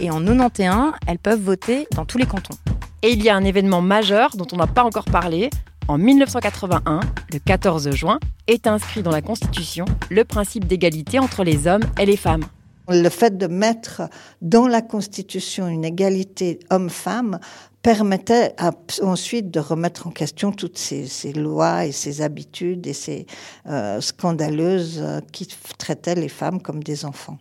Et 0.00 0.10
en 0.10 0.22
91, 0.24 0.92
elles 1.06 1.18
peuvent 1.18 1.40
voter 1.40 1.86
dans 1.94 2.04
tous 2.04 2.18
les 2.18 2.26
cantons. 2.26 2.56
Et 3.04 3.12
il 3.12 3.22
y 3.22 3.28
a 3.28 3.36
un 3.36 3.44
événement 3.44 3.82
majeur 3.82 4.34
dont 4.34 4.46
on 4.52 4.56
n'a 4.56 4.66
pas 4.66 4.82
encore 4.82 5.04
parlé. 5.04 5.50
En 5.88 5.98
1981, 5.98 7.00
le 7.30 7.38
14 7.38 7.90
juin, 7.90 8.18
est 8.46 8.66
inscrit 8.66 9.02
dans 9.02 9.10
la 9.10 9.20
Constitution 9.20 9.84
le 10.10 10.24
principe 10.24 10.66
d'égalité 10.66 11.18
entre 11.18 11.44
les 11.44 11.66
hommes 11.66 11.84
et 12.00 12.06
les 12.06 12.16
femmes. 12.16 12.44
Le 12.88 13.10
fait 13.10 13.36
de 13.36 13.46
mettre 13.46 14.08
dans 14.40 14.66
la 14.66 14.80
Constitution 14.80 15.68
une 15.68 15.84
égalité 15.84 16.60
homme-femme 16.70 17.40
permettait 17.82 18.56
ensuite 19.02 19.50
de 19.50 19.60
remettre 19.60 20.06
en 20.06 20.10
question 20.10 20.50
toutes 20.50 20.78
ces, 20.78 21.06
lois 21.34 21.84
et 21.84 21.92
ces 21.92 22.22
habitudes 22.22 22.86
et 22.86 22.94
ces 22.94 23.26
euh, 23.66 24.00
scandaleuses 24.00 24.98
euh, 25.02 25.20
qui 25.30 25.46
traitaient 25.76 26.14
les 26.14 26.30
femmes 26.30 26.62
comme 26.62 26.82
des 26.82 27.04
enfants. 27.04 27.36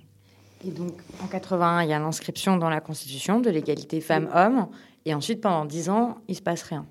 Et 0.67 0.71
donc, 0.71 0.93
en 1.21 1.27
81, 1.27 1.83
il 1.83 1.89
y 1.89 1.93
a 1.93 1.99
l'inscription 1.99 2.57
dans 2.57 2.69
la 2.69 2.81
Constitution 2.81 3.39
de 3.39 3.49
l'égalité 3.49 4.01
femmes-hommes, 4.01 4.67
et 5.05 5.13
ensuite, 5.13 5.41
pendant 5.41 5.65
dix 5.65 5.89
ans, 5.89 6.17
il 6.27 6.35
se 6.35 6.41
passe 6.41 6.63
rien. 6.63 6.85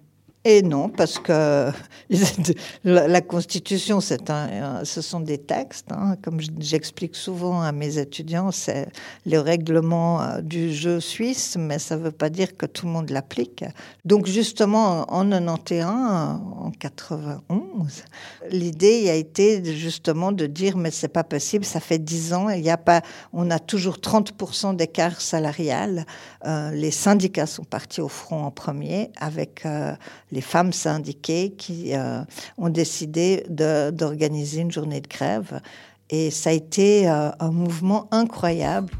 Et 0.45 0.62
non, 0.62 0.88
parce 0.88 1.21
que 1.21 1.71
la 2.85 3.21
Constitution, 3.21 4.00
ce 4.00 5.00
sont 5.00 5.21
des 5.21 5.38
textes. 5.38 5.92
Hein. 5.92 6.16
Comme 6.21 6.40
j'explique 6.59 7.14
souvent 7.14 7.62
à 7.62 7.71
mes 7.71 7.99
étudiants, 7.99 8.50
c'est 8.50 8.88
le 9.25 9.38
règlement 9.38 10.21
euh, 10.21 10.40
du 10.40 10.73
jeu 10.73 10.99
suisse, 10.99 11.57
mais 11.57 11.78
ça 11.78 11.97
ne 11.97 12.02
veut 12.02 12.11
pas 12.11 12.28
dire 12.28 12.57
que 12.57 12.66
tout 12.66 12.87
le 12.87 12.92
monde 12.92 13.11
l'applique. 13.11 13.64
Donc 14.04 14.26
justement, 14.26 15.02
en 15.12 15.31
91, 15.31 16.62
en 16.62 16.71
91, 16.71 18.04
l'idée 18.50 19.11
a 19.11 19.14
été 19.14 19.64
justement 19.76 20.33
de 20.33 20.47
dire, 20.47 20.76
mais 20.76 20.90
c'est 20.90 21.09
pas 21.09 21.25
possible, 21.25 21.64
ça 21.64 21.81
fait 21.81 21.99
10 21.99 22.35
ans, 22.35 22.49
il 22.49 22.62
y 22.62 22.71
a 22.71 22.76
pas, 22.76 23.02
on 23.33 23.50
a 23.50 23.59
toujours 23.59 23.97
30% 23.97 24.76
d'écart 24.76 25.21
salarial. 25.21 26.07
Euh, 26.47 26.71
les 26.71 26.90
syndicats 26.90 27.47
sont 27.47 27.64
partis 27.64 28.00
au 28.00 28.09
front 28.09 28.45
en 28.45 28.50
premier 28.50 29.11
avec 29.16 29.66
euh, 29.66 29.92
les 30.31 30.40
femmes 30.40 30.73
syndiquées 30.73 31.54
qui 31.57 31.95
euh, 31.95 32.23
ont 32.59 32.69
décidé 32.69 33.45
d'organiser 33.49 34.61
une 34.61 34.71
journée 34.73 35.00
de 35.00 35.09
grève. 35.09 35.61
Et 36.11 36.31
ça 36.31 36.50
a 36.50 36.52
été 36.52 37.09
un 37.09 37.50
mouvement 37.50 38.07
incroyable. 38.11 38.92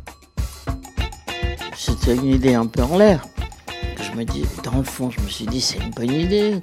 C'était 1.76 2.14
une 2.14 2.26
idée 2.26 2.54
un 2.54 2.66
peu 2.66 2.83
en 2.83 2.97
l'air. 2.97 3.26
Je 4.00 4.16
me 4.16 4.25
dis, 4.25 4.44
dans 4.62 4.78
le 4.78 4.82
fond, 4.82 5.11
je 5.11 5.20
me 5.20 5.28
suis 5.28 5.46
dit, 5.46 5.61
c'est 5.61 5.78
une 5.78 5.90
bonne 5.90 6.12
idée. 6.12 6.61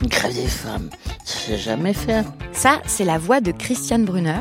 Une 0.00 0.08
grève 0.08 0.34
des 0.34 0.46
femmes, 0.46 0.90
ça 1.24 1.52
ne 1.52 1.56
jamais 1.56 1.92
fait. 1.92 2.24
Ça, 2.52 2.80
c'est 2.86 3.04
la 3.04 3.18
voix 3.18 3.40
de 3.40 3.52
Christiane 3.52 4.04
Brunner. 4.04 4.40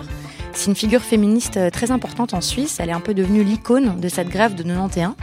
C'est 0.54 0.70
une 0.70 0.76
figure 0.76 1.02
féministe 1.02 1.58
euh, 1.58 1.70
très 1.70 1.92
importante 1.92 2.34
en 2.34 2.42
Suisse. 2.42 2.78
Elle 2.80 2.90
est 2.90 2.94
un 2.94 3.00
peu 3.00 3.14
devenue 3.14 3.44
l'icône 3.44 4.00
de 4.00 4.10
cette 4.10 4.30
grève 4.30 4.56
de 4.56 4.64
91. 4.64 5.16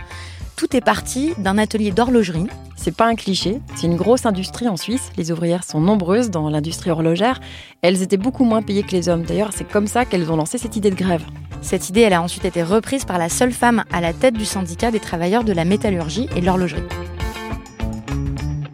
Tout 0.57 0.77
est 0.77 0.81
parti 0.81 1.35
d'un 1.39 1.59
atelier 1.59 1.91
d'horlogerie 1.91 2.49
c'est 2.87 2.95
pas 2.95 3.07
un 3.07 3.17
cliché, 3.17 3.61
c'est 3.75 3.87
une 3.87 3.97
grosse 3.97 4.27
industrie 4.27 4.69
en 4.69 4.77
Suisse. 4.77 5.11
Les 5.17 5.33
ouvrières 5.33 5.65
sont 5.65 5.81
nombreuses 5.81 6.31
dans 6.31 6.49
l'industrie 6.49 6.91
horlogère. 6.91 7.41
Elles 7.83 8.03
étaient 8.03 8.17
beaucoup 8.17 8.45
moins 8.45 8.63
payées 8.63 8.85
que 8.85 8.93
les 8.93 9.09
hommes. 9.09 9.25
D'ailleurs, 9.25 9.51
c'est 9.53 9.69
comme 9.69 9.89
ça 9.89 10.05
qu'elles 10.05 10.31
ont 10.31 10.37
lancé 10.37 10.57
cette 10.57 10.77
idée 10.77 10.91
de 10.91 10.95
grève. 10.95 11.25
Cette 11.63 11.89
idée, 11.89 12.03
elle 12.03 12.13
a 12.13 12.23
ensuite 12.23 12.45
été 12.45 12.63
reprise 12.63 13.05
par 13.05 13.19
la 13.19 13.29
seule 13.29 13.51
femme 13.51 13.83
à 13.91 14.01
la 14.01 14.13
tête 14.13 14.35
du 14.35 14.45
syndicat 14.45 14.93
des 14.93 15.01
travailleurs 15.01 15.43
de 15.43 15.53
la 15.53 15.65
métallurgie 15.65 16.29
et 16.37 16.41
de 16.41 16.47
l'horlogerie. 16.47 16.83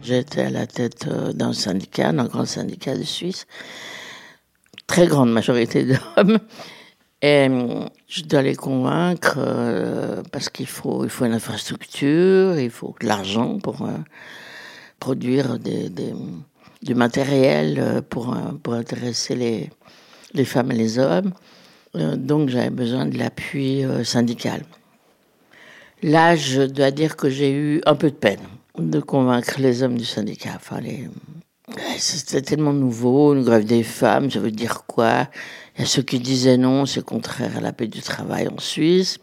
J'étais 0.03 0.41
à 0.41 0.49
la 0.51 0.67
tête 0.67 1.07
euh, 1.07 1.33
d'un 1.33 1.53
syndicat, 1.53 2.11
d'un 2.11 2.25
grand 2.25 2.45
syndicat 2.45 2.95
de 2.95 3.03
Suisse. 3.03 3.47
Très 4.85 5.07
grande 5.07 5.31
majorité 5.31 5.85
d'hommes. 5.85 6.39
Et 7.25 7.47
je 8.09 8.23
dois 8.23 8.41
les 8.41 8.55
convaincre 8.55 9.35
euh, 9.37 10.23
parce 10.33 10.49
qu'il 10.49 10.67
faut, 10.67 11.05
il 11.05 11.09
faut 11.09 11.23
une 11.23 11.31
infrastructure, 11.31 12.59
il 12.59 12.69
faut 12.69 12.93
de 12.99 13.07
l'argent 13.07 13.59
pour 13.59 13.83
euh, 13.83 13.93
produire 14.99 15.57
du 15.57 16.95
matériel 16.95 17.79
euh, 17.79 18.01
pour, 18.01 18.35
pour 18.61 18.73
intéresser 18.73 19.35
les, 19.35 19.69
les 20.33 20.43
femmes 20.43 20.73
et 20.73 20.75
les 20.75 20.99
hommes. 20.99 21.31
donc 21.95 22.49
j'avais 22.49 22.69
besoin 22.69 23.05
de 23.05 23.17
l'appui 23.17 23.85
syndical. 24.03 24.65
Là, 26.01 26.35
je 26.35 26.63
dois 26.63 26.91
dire 26.91 27.15
que 27.15 27.29
j'ai 27.29 27.53
eu 27.53 27.81
un 27.85 27.95
peu 27.95 28.09
de 28.09 28.15
peine 28.15 28.45
de 28.77 28.99
convaincre 28.99 29.61
les 29.61 29.81
hommes 29.81 29.97
du 29.97 30.03
syndicat. 30.03 30.59
C'était 31.97 32.41
tellement 32.41 32.73
nouveau, 32.73 33.33
une 33.33 33.43
grève 33.43 33.63
des 33.63 33.83
femmes, 33.83 34.29
ça 34.29 34.39
veut 34.39 34.51
dire 34.51 34.83
quoi? 34.85 35.27
Il 35.75 35.81
y 35.81 35.83
a 35.83 35.87
ceux 35.87 36.01
qui 36.01 36.19
disaient 36.19 36.57
non, 36.57 36.85
c'est 36.85 37.03
contraire 37.03 37.57
à 37.57 37.61
la 37.61 37.71
paix 37.71 37.87
du 37.87 38.01
travail 38.01 38.47
en 38.47 38.59
Suisse. 38.59 39.19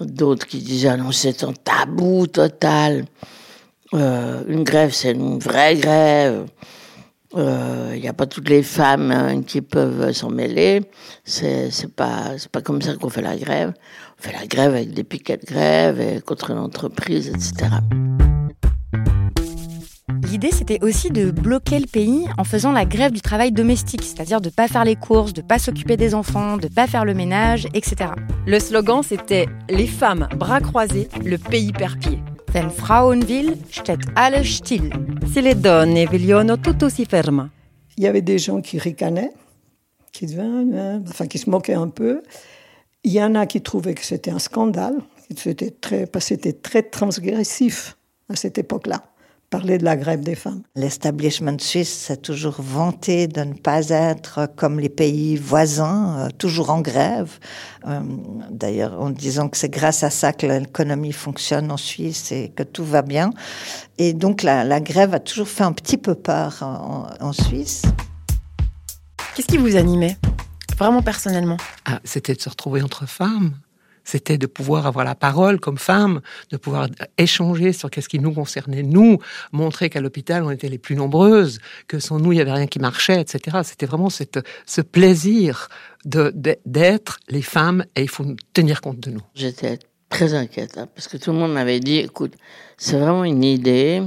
D'autres 0.00 0.46
qui 0.46 0.58
disaient 0.58 0.88
ah 0.88 0.96
non, 0.96 1.12
c'est 1.12 1.44
un 1.44 1.52
tabou 1.52 2.26
total. 2.26 3.04
Euh, 3.94 4.42
une 4.48 4.64
grève, 4.64 4.92
c'est 4.92 5.12
une 5.12 5.38
vraie 5.38 5.76
grève. 5.76 6.46
Euh, 7.36 7.92
il 7.94 8.00
n'y 8.00 8.08
a 8.08 8.12
pas 8.12 8.26
toutes 8.26 8.48
les 8.48 8.62
femmes 8.62 9.12
hein, 9.12 9.42
qui 9.42 9.60
peuvent 9.60 10.12
s'en 10.12 10.30
mêler. 10.30 10.82
C'est, 11.24 11.70
pas, 11.94 12.32
pas 12.50 12.60
comme 12.60 12.82
ça 12.82 12.96
qu'on 12.96 13.08
fait 13.08 13.22
la 13.22 13.36
grève. 13.36 13.72
On 14.18 14.22
fait 14.22 14.32
la 14.32 14.46
grève 14.46 14.74
avec 14.74 14.92
des 14.92 15.04
piquets 15.04 15.36
de 15.36 15.46
grève 15.46 16.00
et 16.00 16.20
contre 16.20 16.50
une 16.50 16.58
entreprise, 16.58 17.28
etc. 17.28 17.68
L'idée, 20.30 20.52
c'était 20.52 20.78
aussi 20.84 21.10
de 21.10 21.32
bloquer 21.32 21.80
le 21.80 21.88
pays 21.88 22.24
en 22.38 22.44
faisant 22.44 22.70
la 22.70 22.84
grève 22.84 23.10
du 23.10 23.20
travail 23.20 23.50
domestique, 23.50 24.04
c'est-à-dire 24.04 24.40
de 24.40 24.46
ne 24.46 24.52
pas 24.52 24.68
faire 24.68 24.84
les 24.84 24.94
courses, 24.94 25.32
de 25.32 25.42
ne 25.42 25.46
pas 25.46 25.58
s'occuper 25.58 25.96
des 25.96 26.14
enfants, 26.14 26.56
de 26.56 26.68
ne 26.68 26.72
pas 26.72 26.86
faire 26.86 27.04
le 27.04 27.14
ménage, 27.14 27.66
etc. 27.74 28.12
Le 28.46 28.60
slogan, 28.60 29.02
c'était 29.02 29.46
Les 29.68 29.88
femmes, 29.88 30.28
bras 30.36 30.60
croisés, 30.60 31.08
le 31.24 31.36
pays 31.36 31.72
perd 31.72 31.98
pied. 31.98 32.20
Wenn 32.54 32.70
Frauen 32.70 33.24
will, 33.24 33.56
steht 33.72 34.02
alles 34.14 34.44
still. 34.44 34.92
Si 35.32 35.40
les 35.42 35.56
donne 35.56 36.06
vogliono, 36.06 36.56
tutto 36.58 36.88
si 36.88 37.06
ferma. 37.06 37.50
Il 37.96 38.04
y 38.04 38.06
avait 38.06 38.22
des 38.22 38.38
gens 38.38 38.60
qui 38.60 38.78
ricanaient, 38.78 39.32
qui, 40.12 40.26
enfin, 41.08 41.26
qui 41.26 41.38
se 41.38 41.50
moquaient 41.50 41.74
un 41.74 41.88
peu. 41.88 42.22
Il 43.02 43.10
y 43.10 43.20
en 43.20 43.34
a 43.34 43.46
qui 43.46 43.62
trouvaient 43.62 43.94
que 43.94 44.04
c'était 44.04 44.30
un 44.30 44.38
scandale, 44.38 44.94
c'était 45.36 45.72
très, 45.72 46.06
parce 46.06 46.26
que 46.26 46.36
c'était 46.36 46.52
très 46.52 46.84
transgressif 46.84 47.96
à 48.28 48.36
cette 48.36 48.58
époque-là 48.58 49.09
parler 49.50 49.78
de 49.78 49.84
la 49.84 49.96
grève 49.96 50.20
des 50.20 50.36
femmes. 50.36 50.62
L'establishment 50.76 51.58
suisse 51.58 51.92
s'est 51.92 52.16
toujours 52.16 52.56
vanté 52.60 53.26
de 53.26 53.42
ne 53.42 53.54
pas 53.54 53.88
être 53.88 54.48
comme 54.56 54.78
les 54.78 54.88
pays 54.88 55.36
voisins, 55.36 56.18
euh, 56.18 56.28
toujours 56.38 56.70
en 56.70 56.80
grève. 56.80 57.38
Euh, 57.86 58.00
d'ailleurs, 58.50 59.00
en 59.00 59.10
disant 59.10 59.48
que 59.48 59.56
c'est 59.56 59.68
grâce 59.68 60.04
à 60.04 60.10
ça 60.10 60.32
que 60.32 60.46
l'économie 60.46 61.12
fonctionne 61.12 61.72
en 61.72 61.76
Suisse 61.76 62.30
et 62.30 62.52
que 62.54 62.62
tout 62.62 62.84
va 62.84 63.02
bien. 63.02 63.30
Et 63.98 64.12
donc 64.12 64.44
la, 64.44 64.80
grève 64.80 65.14
a 65.14 65.20
toujours 65.20 65.48
fait 65.48 65.64
un 65.64 65.72
petit 65.72 65.98
peu 65.98 66.14
peur 66.14 66.62
en, 66.62 67.32
Suisse. 67.32 67.82
Qu'est-ce 69.34 69.46
qui 69.46 69.56
vous 69.56 69.76
animait, 69.76 70.16
vraiment 70.78 71.02
personnellement? 71.02 71.56
Ah, 71.84 72.00
C'était 72.04 72.34
de 72.34 72.40
se 72.40 72.48
retrouver 72.48 72.82
entre 72.82 73.06
femmes 73.06 73.54
c'était 74.10 74.38
de 74.38 74.46
pouvoir 74.46 74.86
avoir 74.86 75.04
la 75.04 75.14
parole 75.14 75.60
comme 75.60 75.78
femme, 75.78 76.20
de 76.50 76.56
pouvoir 76.56 76.88
échanger 77.16 77.72
sur 77.72 77.90
qu'est-ce 77.90 78.08
qui 78.08 78.18
nous 78.18 78.32
concernait, 78.32 78.82
nous, 78.82 79.18
montrer 79.52 79.88
qu'à 79.88 80.00
l'hôpital, 80.00 80.42
on 80.42 80.50
était 80.50 80.68
les 80.68 80.78
plus 80.78 80.96
nombreuses, 80.96 81.60
que 81.86 82.00
sans 82.00 82.18
nous, 82.18 82.32
il 82.32 82.36
n'y 82.36 82.40
avait 82.40 82.52
rien 82.52 82.66
qui 82.66 82.80
marchait, 82.80 83.20
etc. 83.20 83.58
C'était 83.62 83.86
vraiment 83.86 84.10
cette, 84.10 84.40
ce 84.66 84.80
plaisir 84.80 85.68
d'être 86.04 87.20
les 87.28 87.42
femmes 87.42 87.84
et 87.94 88.02
il 88.02 88.08
faut 88.08 88.26
tenir 88.52 88.80
compte 88.80 88.98
de 88.98 89.10
nous. 89.12 89.22
J'étais 89.34 89.78
très 90.08 90.34
inquiète, 90.34 90.76
hein, 90.76 90.88
parce 90.92 91.06
que 91.06 91.16
tout 91.16 91.30
le 91.30 91.38
monde 91.38 91.52
m'avait 91.52 91.78
dit, 91.78 91.98
écoute, 91.98 92.34
c'est 92.78 92.98
vraiment 92.98 93.24
une 93.24 93.44
idée, 93.44 94.02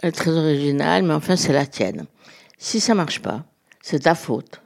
elle 0.00 0.08
est 0.08 0.12
très 0.12 0.30
originale, 0.30 1.02
mais 1.02 1.14
enfin, 1.14 1.36
c'est 1.36 1.52
la 1.52 1.66
tienne. 1.66 2.06
Si 2.56 2.80
ça 2.80 2.94
marche 2.94 3.20
pas, 3.20 3.44
c'est 3.82 4.04
ta 4.04 4.14
faute. 4.14 4.62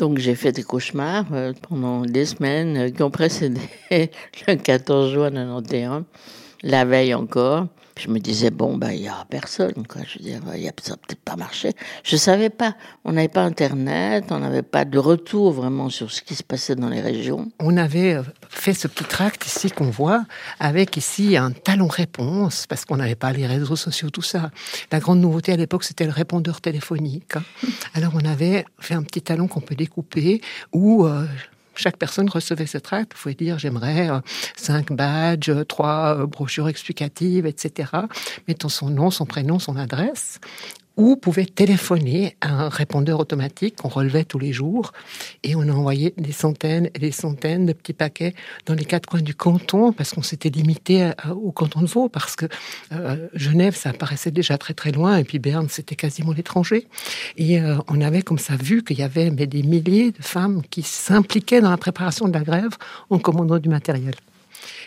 Donc 0.00 0.16
j'ai 0.16 0.34
fait 0.34 0.50
des 0.50 0.62
cauchemars 0.62 1.26
euh, 1.32 1.52
pendant 1.68 2.00
des 2.00 2.24
semaines 2.24 2.76
euh, 2.78 2.90
qui 2.90 3.02
ont 3.02 3.10
précédé 3.10 3.60
le 3.90 4.54
14 4.54 5.12
juin 5.12 5.30
91, 5.30 6.04
la 6.62 6.86
veille 6.86 7.12
encore. 7.12 7.66
Je 8.00 8.08
me 8.08 8.18
disais, 8.18 8.50
bon, 8.50 8.78
ben, 8.78 8.92
il 8.92 9.02
n'y 9.02 9.10
aura 9.10 9.26
personne, 9.26 9.86
quoi. 9.86 10.00
Je 10.06 10.18
disais, 10.18 10.38
il 10.56 10.66
a 10.66 10.72
ça 10.80 10.96
peut-être 10.96 11.20
pas 11.20 11.36
marché. 11.36 11.74
Je 12.02 12.16
savais 12.16 12.48
pas. 12.48 12.74
On 13.04 13.12
n'avait 13.12 13.28
pas 13.28 13.42
Internet, 13.42 14.24
on 14.30 14.38
n'avait 14.38 14.62
pas 14.62 14.86
de 14.86 14.98
retour 14.98 15.52
vraiment 15.52 15.90
sur 15.90 16.10
ce 16.10 16.22
qui 16.22 16.34
se 16.34 16.42
passait 16.42 16.76
dans 16.76 16.88
les 16.88 17.02
régions. 17.02 17.52
On 17.60 17.76
avait 17.76 18.14
euh, 18.14 18.22
fait 18.48 18.72
ce 18.72 18.88
petit 18.88 19.04
tract 19.04 19.44
ici 19.44 19.70
qu'on 19.70 19.90
voit, 19.90 20.24
avec 20.60 20.96
ici 20.96 21.36
un 21.36 21.50
talon 21.50 21.88
réponse, 21.88 22.66
parce 22.66 22.86
qu'on 22.86 22.96
n'avait 22.96 23.16
pas 23.16 23.32
les 23.32 23.46
réseaux 23.46 23.76
sociaux, 23.76 24.08
tout 24.08 24.22
ça. 24.22 24.50
La 24.90 24.98
grande 24.98 25.20
nouveauté 25.20 25.52
à 25.52 25.56
l'époque, 25.56 25.84
c'était 25.84 26.06
le 26.06 26.12
répondeur 26.12 26.62
téléphonique. 26.62 27.36
Hein. 27.36 27.42
Alors 27.94 28.12
on 28.14 28.24
avait 28.24 28.64
fait 28.78 28.94
un 28.94 29.02
petit 29.02 29.20
talon 29.20 29.46
qu'on 29.46 29.60
peut 29.60 29.74
découper, 29.74 30.40
où 30.72 31.04
euh, 31.04 31.26
chaque 31.74 31.96
personne 31.96 32.28
recevait 32.28 32.66
ce 32.66 32.78
tract. 32.78 33.14
Vous 33.14 33.22
pouvez 33.22 33.34
dire 33.34 33.58
j'aimerais 33.58 34.10
euh, 34.10 34.20
cinq 34.56 34.92
badges, 34.92 35.52
trois 35.68 36.16
euh, 36.16 36.26
brochures 36.26 36.68
explicatives, 36.68 37.46
etc. 37.46 37.90
Mettant 38.48 38.68
son 38.68 38.90
nom, 38.90 39.10
son 39.10 39.26
prénom, 39.26 39.58
son 39.58 39.76
adresse 39.76 40.40
ou 41.00 41.16
pouvait 41.16 41.46
téléphoner 41.46 42.36
à 42.42 42.50
un 42.50 42.68
répondeur 42.68 43.20
automatique 43.20 43.76
qu'on 43.76 43.88
relevait 43.88 44.24
tous 44.24 44.38
les 44.38 44.52
jours 44.52 44.92
et 45.42 45.56
on 45.56 45.62
a 45.62 45.72
envoyé 45.72 46.12
des 46.18 46.30
centaines 46.30 46.90
et 46.94 46.98
des 46.98 47.10
centaines 47.10 47.64
de 47.64 47.72
petits 47.72 47.94
paquets 47.94 48.34
dans 48.66 48.74
les 48.74 48.84
quatre 48.84 49.06
coins 49.06 49.22
du 49.22 49.34
canton 49.34 49.94
parce 49.94 50.12
qu'on 50.12 50.22
s'était 50.22 50.50
limité 50.50 51.10
au 51.30 51.52
canton 51.52 51.80
de 51.80 51.86
Vaud 51.86 52.10
parce 52.10 52.36
que 52.36 52.44
euh, 52.92 53.28
Genève 53.32 53.74
ça 53.74 53.94
paraissait 53.94 54.30
déjà 54.30 54.58
très 54.58 54.74
très 54.74 54.92
loin 54.92 55.16
et 55.16 55.24
puis 55.24 55.38
Berne 55.38 55.68
c'était 55.70 55.96
quasiment 55.96 56.32
l'étranger 56.32 56.86
et 57.38 57.58
euh, 57.58 57.78
on 57.88 58.02
avait 58.02 58.20
comme 58.20 58.38
ça 58.38 58.56
vu 58.56 58.84
qu'il 58.84 58.98
y 58.98 59.02
avait 59.02 59.30
mais 59.30 59.46
des 59.46 59.62
milliers 59.62 60.10
de 60.12 60.22
femmes 60.22 60.60
qui 60.68 60.82
s'impliquaient 60.82 61.62
dans 61.62 61.70
la 61.70 61.78
préparation 61.78 62.28
de 62.28 62.34
la 62.34 62.44
grève 62.44 62.76
en 63.08 63.18
commandant 63.18 63.58
du 63.58 63.70
matériel. 63.70 64.14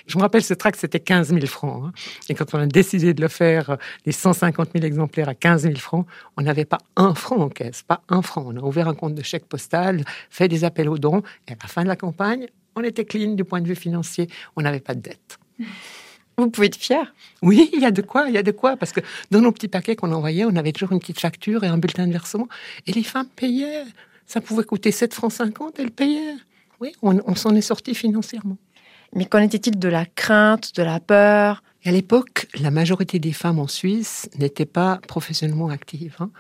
Je 0.08 0.18
me 0.18 0.22
rappelle, 0.22 0.44
ce 0.44 0.54
tract, 0.54 0.80
c'était 0.80 1.00
15 1.00 1.30
000 1.30 1.46
francs. 1.46 1.84
Hein. 1.86 1.92
Et 2.30 2.36
quand 2.36 2.54
on 2.54 2.60
a 2.60 2.66
décidé 2.66 3.14
de 3.14 3.22
le 3.22 3.28
faire, 3.28 3.72
euh, 3.72 3.76
les 4.06 4.12
150 4.12 4.70
000 4.74 4.86
exemplaires 4.86 5.30
à 5.30 5.36
15 5.36 5.64
000 5.64 5.76
francs, 5.76 6.06
on 6.38 6.42
n'avait 6.42 6.66
pas 6.66 6.80
un 6.96 7.14
franc 7.16 7.38
en 7.38 7.50
caisse, 7.50 7.84
pas 7.84 8.02
un 8.10 8.22
franc. 8.22 8.46
On 8.48 8.58
a 8.58 8.62
ouvert 8.62 8.88
un 8.88 8.96
compte 8.96 9.16
de 9.16 9.24
chèque 9.24 9.46
postal, 9.46 10.04
fait 10.30 10.48
des 10.48 10.64
appels 10.64 10.90
aux 10.90 10.98
dons, 10.98 11.24
et 11.48 11.54
à 11.54 11.56
la 11.62 11.68
fin 11.68 11.84
de 11.84 11.88
la 11.88 11.96
campagne, 11.96 12.48
on 12.76 12.84
était 12.84 13.06
clean 13.06 13.34
du 13.34 13.44
point 13.44 13.62
de 13.62 13.68
vue 13.68 13.76
financier. 13.76 14.28
On 14.56 14.62
n'avait 14.62 14.80
pas 14.80 14.96
de 14.96 15.02
dette. 15.02 15.40
Vous 16.38 16.50
pouvez 16.50 16.68
être 16.68 16.76
fier. 16.76 17.14
Oui, 17.42 17.70
il 17.74 17.82
y 17.82 17.86
a 17.86 17.92
de 17.92 18.02
quoi, 18.02 18.26
il 18.28 18.34
y 18.34 18.38
a 18.38 18.44
de 18.44 18.52
quoi, 18.52 18.76
parce 18.76 18.92
que 18.92 19.02
dans 19.30 19.42
nos 19.42 19.52
petits 19.52 19.68
paquets 19.68 19.96
qu'on 19.96 20.12
envoyait, 20.12 20.46
on 20.46 20.56
avait 20.56 20.72
toujours 20.72 20.92
une 20.92 21.00
petite 21.00 21.20
facture 21.20 21.64
et 21.64 21.68
un 21.68 21.78
bulletin 21.78 22.08
de 22.08 22.12
versement, 22.12 22.48
et 22.88 22.92
les 22.92 23.04
femmes 23.04 23.28
payaient. 23.36 23.84
Ça 24.26 24.42
pouvait 24.42 24.64
coûter 24.64 24.92
7 24.92 25.14
francs 25.14 25.34
50, 25.34 25.80
elles 25.80 25.92
payaient. 25.92 26.36
Oui, 26.80 26.94
on, 27.02 27.20
on 27.28 27.36
s'en 27.36 27.54
est 27.56 27.62
sorti 27.62 27.94
financièrement. 27.94 28.58
Mais 29.16 29.26
qu'en 29.26 29.40
était-il 29.40 29.78
de 29.78 29.90
la 29.90 30.06
crainte, 30.06 30.76
de 30.76 30.84
la 30.84 31.00
peur? 31.00 31.64
À 31.86 31.92
l'époque, 31.92 32.48
la 32.62 32.72
majorité 32.72 33.20
des 33.20 33.34
femmes 33.34 33.60
en 33.60 33.68
Suisse 33.68 34.30
n'étaient 34.40 34.66
pas 34.66 35.02
professionnellement 35.06 35.68
actives. 35.70 36.16
Hein. 36.20 36.32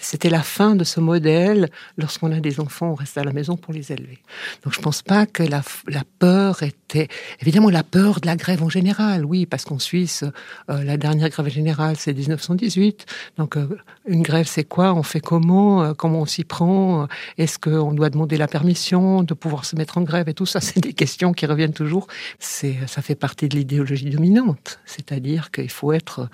C'était 0.00 0.30
la 0.30 0.42
fin 0.42 0.76
de 0.76 0.84
ce 0.84 1.00
modèle. 1.00 1.68
Lorsqu'on 1.98 2.30
a 2.30 2.38
des 2.38 2.60
enfants, 2.60 2.92
on 2.92 2.94
reste 2.94 3.18
à 3.18 3.24
la 3.24 3.32
maison 3.32 3.56
pour 3.56 3.74
les 3.74 3.90
élever. 3.90 4.20
Donc 4.62 4.72
je 4.72 4.80
pense 4.80 5.02
pas 5.02 5.26
que 5.26 5.42
la, 5.42 5.62
la 5.88 6.04
peur 6.20 6.62
était... 6.94 7.08
Évidemment, 7.40 7.70
la 7.70 7.82
peur 7.82 8.20
de 8.20 8.26
la 8.26 8.36
grève 8.36 8.62
en 8.62 8.68
général, 8.68 9.24
oui, 9.24 9.46
parce 9.46 9.64
qu'en 9.64 9.78
Suisse, 9.78 10.24
euh, 10.70 10.84
la 10.84 10.96
dernière 10.96 11.28
grève 11.28 11.48
générale, 11.48 11.96
c'est 11.98 12.14
1918. 12.14 13.06
Donc 13.36 13.56
euh, 13.56 13.78
une 14.06 14.22
grève, 14.22 14.46
c'est 14.46 14.64
quoi? 14.64 14.94
On 14.94 15.02
fait 15.02 15.20
comment? 15.20 15.82
Euh, 15.82 15.92
Comment 15.94 16.20
on 16.20 16.26
s'y 16.26 16.44
prend? 16.44 17.08
Est-ce 17.38 17.58
qu'on 17.58 17.92
doit 17.92 18.10
demander 18.10 18.36
la 18.36 18.48
permission 18.48 19.22
de 19.22 19.32
pouvoir 19.34 19.64
se 19.64 19.76
mettre 19.76 19.98
en 19.98 20.02
grève 20.02 20.28
Et 20.28 20.34
tout 20.34 20.46
ça, 20.46 20.60
c'est 20.60 20.80
des 20.80 20.92
questions 20.92 21.32
qui 21.32 21.46
reviennent 21.46 21.72
toujours. 21.72 22.06
C'est, 22.38 22.76
ça 22.86 23.02
fait 23.02 23.14
partie 23.14 23.48
de 23.48 23.56
l'idéologie 23.56 24.10
dominante 24.10 24.80
c'est-à-dire 24.84 25.50
qu'il 25.50 25.70
faut 25.70 25.92
être 25.92 26.28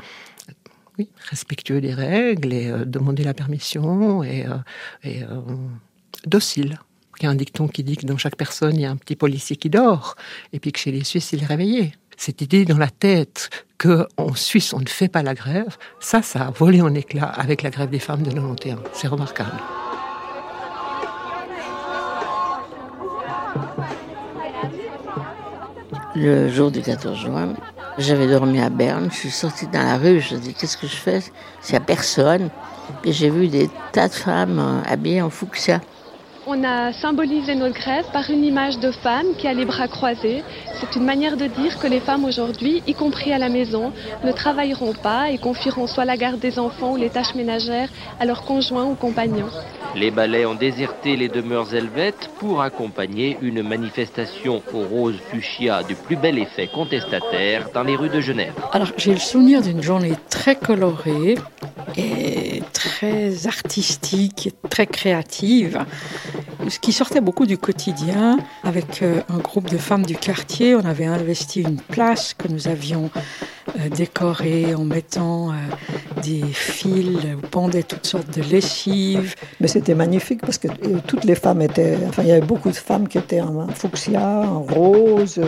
respectueux 1.31 1.81
des 1.81 1.95
règles 1.95 2.53
et 2.53 2.73
demander 2.85 3.25
la 3.25 3.35
permission 3.35 4.23
et, 4.23 4.45
docile. 6.27 6.79
Il 7.21 7.25
y 7.25 7.27
a 7.27 7.31
un 7.31 7.35
dicton 7.35 7.69
qui 7.69 7.85
dit 7.85 7.99
que 7.99 8.07
dans 8.07 8.17
chaque 8.17 8.37
personne, 8.37 8.77
il 8.77 8.81
y 8.81 8.87
a 8.87 8.91
un 8.91 8.97
petit 8.97 9.15
policier 9.15 9.55
qui 9.57 9.69
dort, 9.69 10.17
et 10.55 10.59
puis 10.59 10.73
que 10.73 10.79
chez 10.79 10.91
les 10.91 11.05
Suisses, 11.05 11.33
il 11.33 11.43
est 11.43 11.47
réveillé. 11.47 11.93
Cette 12.17 12.41
idée 12.41 12.65
dans 12.65 12.79
la 12.79 12.89
tête 12.89 13.51
qu'en 13.77 14.35
Suisse, 14.35 14.73
on 14.73 14.81
ne 14.81 14.89
fait 14.89 15.09
pas 15.09 15.23
la 15.23 15.35
grève, 15.35 15.77
ça, 16.01 16.23
ça 16.23 16.47
a 16.47 16.51
volé 16.51 16.81
en 16.81 16.95
éclats 16.95 17.29
avec 17.29 17.63
la 17.63 17.69
grève 17.69 17.91
des 17.91 17.99
femmes 17.99 18.23
de 18.23 18.31
91. 18.31 18.79
C'est 18.95 19.09
remarquable. 19.09 19.53
Le 26.17 26.49
jour 26.49 26.71
du 26.71 26.81
14 26.81 27.19
juin, 27.19 27.55
j'avais 27.99 28.27
dormi 28.27 28.61
à 28.61 28.71
Berne, 28.71 29.11
je 29.13 29.17
suis 29.17 29.31
sortie 29.31 29.67
dans 29.67 29.83
la 29.83 29.99
rue, 29.99 30.21
je 30.21 30.37
me 30.37 30.41
dis 30.41 30.55
qu'est-ce 30.55 30.77
que 30.77 30.87
je 30.87 30.97
fais? 30.97 31.21
S'il 31.61 31.75
n'y 31.75 31.77
a 31.77 31.81
personne. 31.81 32.51
Et 33.05 33.13
j'ai 33.13 33.31
vu 33.31 33.49
des 33.49 33.71
tas 33.93 34.09
de 34.09 34.15
femmes 34.15 34.59
euh, 34.59 34.83
habillées 34.91 35.23
en 35.23 35.31
fuchsia. 35.31 35.81
On 36.47 36.65
a 36.65 36.93
symbolisé 36.95 37.55
notre 37.55 37.75
grève 37.75 38.07
par 38.15 38.31
une 38.31 38.45
image 38.45 38.79
de 38.79 38.91
femme 38.91 39.27
qui 39.37 39.47
a 39.47 39.53
les 39.53 39.67
bras 39.67 39.89
croisés. 39.89 40.43
C'est 40.81 40.97
une 40.97 41.05
manière 41.05 41.37
de 41.37 41.47
dire 41.47 41.79
que 41.79 41.87
les 41.87 42.01
femmes 42.01 42.25
aujourd'hui, 42.25 42.83
y 42.87 42.95
compris 42.95 43.33
à 43.35 43.39
la 43.39 43.51
maison, 43.51 43.93
ne 44.25 44.33
travailleront 44.33 44.95
pas 44.95 45.31
et 45.31 45.37
confieront 45.37 45.87
soit 45.87 46.07
la 46.07 46.17
garde 46.17 46.41
des 46.41 46.59
enfants 46.59 46.93
ou 46.93 46.97
les 46.97 47.11
tâches 47.11 47.35
ménagères 47.35 47.91
à 48.19 48.25
leurs 48.25 48.43
conjoints 48.43 48.87
ou 48.87 48.95
compagnons. 48.95 49.51
Les 49.95 50.11
balais 50.11 50.47
ont 50.47 50.55
déserté 50.55 51.17
les 51.17 51.29
demeures 51.29 51.75
helvètes 51.75 52.31
pour 52.39 52.63
accompagner 52.63 53.37
une 53.43 53.63
manifestation 53.63 54.63
au 54.73 54.81
rose 54.81 55.17
fuchsia 55.31 55.83
du 55.83 55.95
plus 55.95 56.17
bel 56.17 56.39
effet 56.39 56.69
contestataire 56.73 57.69
dans 57.75 57.83
les 57.83 57.97
rues 57.97 58.09
de 58.09 58.21
Genève. 58.21 58.55
Alors 58.73 58.89
j'ai 58.97 59.13
le 59.13 59.19
souvenir 59.19 59.61
d'une 59.61 59.83
journée 59.83 60.15
très 60.31 60.55
colorée 60.55 61.35
et 61.97 62.63
très 62.73 63.47
artistique, 63.47 64.55
très 64.69 64.87
créative, 64.87 65.85
ce 66.69 66.79
qui 66.79 66.93
sortait 66.93 67.21
beaucoup 67.21 67.47
du 67.47 67.59
quotidien. 67.59 68.39
Avec 68.65 69.03
euh, 69.03 69.21
un 69.29 69.39
groupe 69.39 69.69
de 69.71 69.79
femmes 69.79 70.05
du 70.05 70.17
quartier, 70.17 70.75
on 70.75 70.85
avait 70.85 71.07
investi 71.07 71.63
une 71.63 71.81
place 71.81 72.35
que 72.35 72.49
nous 72.49 72.69
avions 72.69 73.11
euh, 73.79 73.89
décorée 73.89 74.75
en 74.75 74.85
mettant 74.85 75.51
euh, 75.51 75.55
des 76.23 76.43
fils 76.53 77.19
où 77.37 77.47
pendaient 77.47 77.83
toutes 77.83 78.07
sortes 78.07 78.37
de 78.37 78.43
lessives. 78.43 79.35
Mais 79.61 79.69
c'était 79.69 79.95
magnifique 79.95 80.41
parce 80.43 80.59
que 80.59 80.69
toutes 81.07 81.25
les 81.25 81.35
femmes 81.35 81.63
étaient, 81.63 81.97
enfin 82.09 82.23
il 82.23 82.29
y 82.29 82.33
avait 82.33 82.47
beaucoup 82.47 82.71
de 82.71 82.77
femmes 82.77 83.09
qui 83.09 83.19
étaient 83.19 83.41
en 83.41 83.69
fuchsia, 83.69 84.41
en 84.41 84.63
rose, 84.63 85.41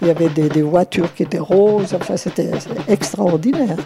il 0.00 0.08
y 0.08 0.10
avait 0.10 0.28
des, 0.28 0.48
des 0.48 0.62
voitures 0.62 1.12
qui 1.14 1.22
étaient 1.24 1.38
roses, 1.38 1.94
enfin 1.94 2.16
c'était 2.16 2.50
extraordinaire. 2.88 3.76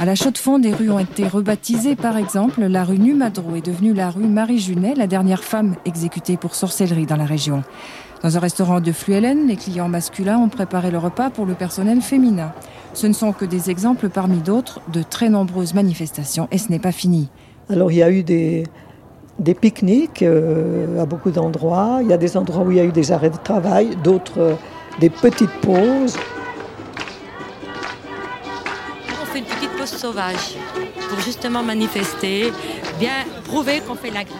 À 0.00 0.04
la 0.04 0.16
Chaux-de-Fonds, 0.16 0.58
des 0.58 0.72
rues 0.72 0.90
ont 0.90 0.98
été 0.98 1.26
rebaptisées. 1.28 1.94
Par 1.94 2.16
exemple, 2.16 2.60
la 2.62 2.84
rue 2.84 2.98
Numadro 2.98 3.54
est 3.54 3.64
devenue 3.64 3.94
la 3.94 4.10
rue 4.10 4.26
Marie-Junet, 4.26 4.94
la 4.96 5.06
dernière 5.06 5.44
femme 5.44 5.76
exécutée 5.84 6.36
pour 6.36 6.56
sorcellerie 6.56 7.06
dans 7.06 7.16
la 7.16 7.24
région. 7.24 7.62
Dans 8.22 8.36
un 8.36 8.40
restaurant 8.40 8.80
de 8.80 8.90
Fluellen, 8.90 9.46
les 9.46 9.56
clients 9.56 9.88
masculins 9.88 10.38
ont 10.38 10.48
préparé 10.48 10.90
le 10.90 10.98
repas 10.98 11.30
pour 11.30 11.46
le 11.46 11.54
personnel 11.54 12.00
féminin. 12.00 12.52
Ce 12.92 13.06
ne 13.06 13.12
sont 13.12 13.32
que 13.32 13.44
des 13.44 13.70
exemples 13.70 14.08
parmi 14.08 14.38
d'autres 14.38 14.80
de 14.92 15.02
très 15.02 15.28
nombreuses 15.28 15.74
manifestations 15.74 16.48
et 16.50 16.58
ce 16.58 16.70
n'est 16.70 16.78
pas 16.80 16.92
fini. 16.92 17.28
Alors 17.70 17.92
il 17.92 17.98
y 17.98 18.02
a 18.02 18.10
eu 18.10 18.24
des, 18.24 18.64
des 19.38 19.54
pique-niques 19.54 20.22
euh, 20.22 21.00
à 21.00 21.06
beaucoup 21.06 21.30
d'endroits. 21.30 22.00
Il 22.02 22.08
y 22.08 22.12
a 22.12 22.18
des 22.18 22.36
endroits 22.36 22.64
où 22.64 22.70
il 22.72 22.78
y 22.78 22.80
a 22.80 22.84
eu 22.84 22.92
des 22.92 23.12
arrêts 23.12 23.30
de 23.30 23.36
travail, 23.36 23.90
d'autres 24.02 24.40
euh, 24.40 24.54
des 25.00 25.10
petites 25.10 25.52
pauses. 25.62 26.16
Sauvage 29.90 30.56
pour 31.08 31.20
justement 31.20 31.62
manifester, 31.62 32.52
bien 32.98 33.24
prouver 33.44 33.80
qu'on 33.80 33.94
fait 33.94 34.10
la 34.10 34.24
grève. 34.24 34.38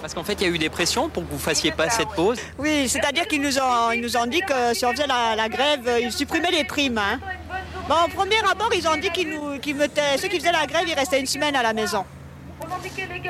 Parce 0.00 0.14
qu'en 0.14 0.24
fait, 0.24 0.34
il 0.34 0.46
y 0.46 0.50
a 0.50 0.54
eu 0.54 0.58
des 0.58 0.68
pressions 0.68 1.08
pour 1.08 1.26
que 1.26 1.32
vous 1.32 1.38
fassiez 1.38 1.72
pas 1.72 1.90
cette 1.90 2.10
pause. 2.10 2.38
Oui, 2.58 2.88
c'est-à-dire 2.88 3.26
qu'ils 3.26 3.42
nous 3.42 3.58
ont, 3.58 3.90
ils 3.92 4.00
nous 4.00 4.16
ont 4.16 4.26
dit 4.26 4.40
que 4.40 4.74
si 4.74 4.86
on 4.86 4.92
faisait 4.92 5.06
la, 5.06 5.48
grève, 5.48 5.98
ils 6.00 6.12
supprimaient 6.12 6.50
les 6.50 6.64
primes. 6.64 6.98
Hein. 6.98 7.18
Bon, 7.88 7.96
au 8.06 8.08
premier 8.08 8.38
abord, 8.50 8.70
ils 8.74 8.86
ont 8.86 8.96
dit 8.96 9.10
qu'ils 9.10 9.30
nous, 9.30 9.58
qu'ils 9.58 9.74
mettaient, 9.74 10.16
ceux 10.18 10.28
qui 10.28 10.38
faisaient 10.38 10.52
la 10.52 10.66
grève, 10.66 10.84
ils 10.86 10.94
restaient 10.94 11.20
une 11.20 11.26
semaine 11.26 11.56
à 11.56 11.62
la 11.62 11.72
maison 11.72 12.04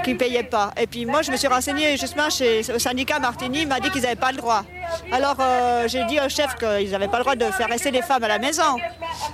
qui 0.04 0.14
ne 0.14 0.18
payaient 0.18 0.42
pas. 0.42 0.72
Et 0.80 0.86
puis 0.86 1.06
moi, 1.06 1.22
je 1.22 1.30
me 1.30 1.36
suis 1.36 1.48
renseignée 1.48 1.96
justement 1.96 2.30
chez, 2.30 2.62
au 2.74 2.78
syndicat 2.78 3.18
Martini, 3.18 3.62
il 3.62 3.68
m'a 3.68 3.80
dit 3.80 3.90
qu'ils 3.90 4.02
n'avaient 4.02 4.16
pas 4.16 4.32
le 4.32 4.38
droit. 4.38 4.64
Alors 5.12 5.36
euh, 5.40 5.86
j'ai 5.86 6.04
dit 6.04 6.18
au 6.24 6.28
chef 6.28 6.54
qu'ils 6.56 6.90
n'avaient 6.90 7.08
pas 7.08 7.18
le 7.18 7.24
droit 7.24 7.36
de 7.36 7.44
faire 7.46 7.68
rester 7.68 7.90
les 7.90 8.02
femmes 8.02 8.24
à 8.24 8.28
la 8.28 8.38
maison. 8.38 8.76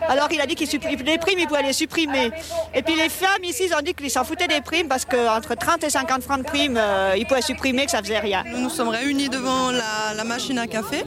Alors 0.09 0.29
il 0.33 0.41
a 0.41 0.47
dit 0.47 0.55
qu'il 0.55 0.69
les 1.05 1.19
primes, 1.19 1.39
il 1.39 1.47
pouvait 1.47 1.63
les 1.63 1.73
supprimer. 1.73 2.31
Et 2.75 2.83
puis 2.83 2.95
les 2.97 3.09
femmes 3.09 3.45
ici, 3.45 3.65
ils 3.69 3.75
ont 3.75 3.83
dit 3.83 3.95
qu'ils 3.95 4.11
s'en 4.11 4.25
foutaient 4.25 4.49
des 4.49 4.61
primes 4.61 4.89
parce 4.89 5.05
qu'entre 5.05 5.55
30 5.55 5.85
et 5.85 5.91
50 5.91 6.23
francs 6.23 6.39
de 6.39 6.45
primes, 6.45 6.77
euh, 6.77 7.15
ils 7.17 7.27
pouvaient 7.27 7.43
supprimer, 7.43 7.85
que 7.85 7.91
ça 7.91 8.01
faisait 8.01 8.19
rien. 8.19 8.43
Nous 8.47 8.61
nous 8.61 8.71
sommes 8.71 8.89
réunis 8.89 9.29
devant 9.29 9.71
la, 9.71 10.25
machine 10.25 10.59
à 10.59 10.67
café. 10.67 11.05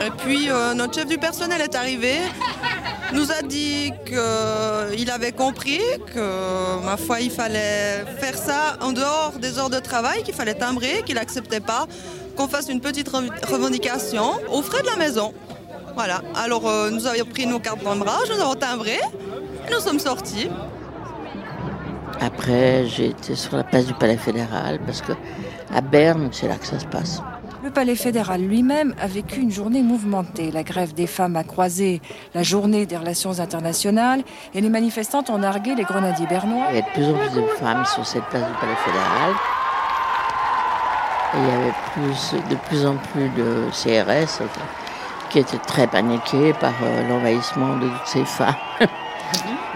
Et 0.00 0.10
puis 0.18 0.50
euh, 0.50 0.74
notre 0.74 0.94
chef 0.94 1.06
du 1.06 1.18
personnel 1.18 1.60
est 1.60 1.74
arrivé, 1.74 2.18
nous 3.12 3.30
a 3.30 3.42
dit 3.42 3.92
qu'il 4.06 5.10
avait 5.10 5.32
compris 5.32 5.80
que, 6.12 6.84
ma 6.84 6.96
foi, 6.96 7.20
il 7.20 7.30
fallait 7.30 8.04
faire 8.18 8.36
ça 8.36 8.76
en 8.80 8.92
dehors 8.92 9.34
des 9.40 9.58
heures 9.58 9.70
de 9.70 9.78
travail, 9.78 10.22
qu'il 10.22 10.34
fallait 10.34 10.54
timbrer, 10.54 11.02
qu'il 11.04 11.16
n'acceptait 11.16 11.60
pas 11.60 11.86
qu'on 12.36 12.48
fasse 12.48 12.68
une 12.68 12.80
petite 12.80 13.08
revendication 13.08 14.32
aux 14.50 14.62
frais 14.62 14.82
de 14.82 14.86
la 14.86 14.96
maison. 14.96 15.32
Voilà. 15.94 16.22
Alors 16.34 16.68
euh, 16.68 16.90
nous 16.90 17.06
avions 17.06 17.24
pris 17.24 17.46
nos 17.46 17.60
cartes 17.60 17.82
d'embrage, 17.84 18.28
nous 18.34 18.40
avons 18.40 18.54
timbré 18.54 18.98
et 19.68 19.72
nous 19.72 19.80
sommes 19.80 20.00
sortis. 20.00 20.48
Après, 22.20 22.86
j'ai 22.86 23.10
été 23.10 23.34
sur 23.34 23.56
la 23.56 23.64
place 23.64 23.86
du 23.86 23.94
Palais 23.94 24.16
fédéral 24.16 24.80
parce 24.84 25.02
que 25.02 25.12
à 25.72 25.80
Berne, 25.80 26.28
c'est 26.32 26.48
là 26.48 26.56
que 26.56 26.66
ça 26.66 26.78
se 26.78 26.86
passe. 26.86 27.20
Le 27.64 27.70
Palais 27.70 27.96
fédéral 27.96 28.42
lui-même 28.42 28.94
a 29.00 29.06
vécu 29.06 29.40
une 29.40 29.50
journée 29.50 29.82
mouvementée. 29.82 30.50
La 30.50 30.62
grève 30.62 30.92
des 30.92 31.06
femmes 31.06 31.34
a 31.34 31.44
croisé 31.44 32.02
la 32.34 32.42
journée 32.42 32.84
des 32.84 32.98
relations 32.98 33.40
internationales 33.40 34.22
et 34.52 34.60
les 34.60 34.68
manifestantes 34.68 35.30
ont 35.30 35.38
nargué 35.38 35.74
les 35.74 35.84
grenadiers 35.84 36.26
bernois. 36.26 36.66
Il 36.72 36.76
y 36.76 36.78
a 36.78 36.82
de 36.82 36.92
plus 36.92 37.08
en 37.08 37.14
plus 37.14 37.40
de 37.40 37.46
femmes 37.56 37.86
sur 37.86 38.04
cette 38.04 38.24
place 38.24 38.46
du 38.46 38.52
Palais 38.60 38.76
fédéral. 38.84 39.32
Il 41.32 41.40
y 41.40 41.52
avait 41.52 41.74
plus, 41.94 42.50
de 42.50 42.56
plus 42.68 42.84
en 42.84 42.96
plus 42.96 43.30
de 43.30 43.70
CRS 43.70 44.42
qui 45.30 45.38
étaient 45.38 45.56
très 45.56 45.86
paniqués 45.86 46.52
par 46.52 46.74
euh, 46.82 47.08
l'envahissement 47.08 47.78
de 47.78 47.88
toutes 47.88 48.06
ces 48.06 48.24
femmes. 48.26 48.54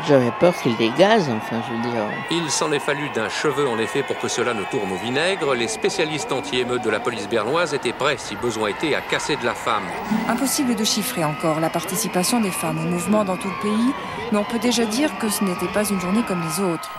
J'avais 0.06 0.30
peur 0.40 0.56
qu'il 0.56 0.76
dégazent, 0.76 1.28
enfin, 1.28 1.60
je 1.68 1.74
veux 1.74 1.90
dire. 1.90 2.02
Il 2.30 2.50
s'en 2.50 2.72
est 2.72 2.78
fallu 2.78 3.10
d'un 3.10 3.28
cheveu, 3.28 3.68
en 3.68 3.78
effet, 3.78 4.02
pour 4.02 4.18
que 4.18 4.28
cela 4.28 4.54
ne 4.54 4.62
tourne 4.64 4.90
au 4.92 4.96
vinaigre. 4.96 5.54
Les 5.54 5.68
spécialistes 5.68 6.32
anti-émeutes 6.32 6.82
de 6.82 6.90
la 6.90 7.00
police 7.00 7.28
bernoise 7.28 7.74
étaient 7.74 7.92
prêts, 7.92 8.16
si 8.18 8.36
besoin 8.36 8.68
était, 8.68 8.94
à 8.94 9.00
casser 9.00 9.36
de 9.36 9.44
la 9.44 9.54
femme. 9.54 9.82
Impossible 10.28 10.74
de 10.74 10.84
chiffrer 10.84 11.24
encore 11.24 11.60
la 11.60 11.68
participation 11.68 12.40
des 12.40 12.50
femmes 12.50 12.78
au 12.78 12.88
mouvement 12.88 13.24
dans 13.24 13.36
tout 13.36 13.48
le 13.48 13.62
pays, 13.62 13.92
mais 14.32 14.38
on 14.38 14.44
peut 14.44 14.58
déjà 14.58 14.86
dire 14.86 15.18
que 15.18 15.28
ce 15.28 15.44
n'était 15.44 15.72
pas 15.74 15.84
une 15.84 16.00
journée 16.00 16.22
comme 16.26 16.42
les 16.42 16.62
autres. 16.62 16.90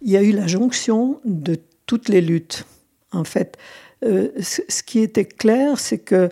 Il 0.00 0.10
y 0.10 0.16
a 0.16 0.22
eu 0.22 0.32
la 0.32 0.46
jonction 0.46 1.20
de 1.24 1.60
toutes 1.86 2.08
les 2.08 2.20
luttes, 2.20 2.66
en 3.12 3.24
fait. 3.24 3.58
Euh, 4.04 4.30
ce 4.38 4.82
qui 4.82 5.00
était 5.00 5.26
clair, 5.26 5.78
c'est 5.78 5.98
que, 5.98 6.30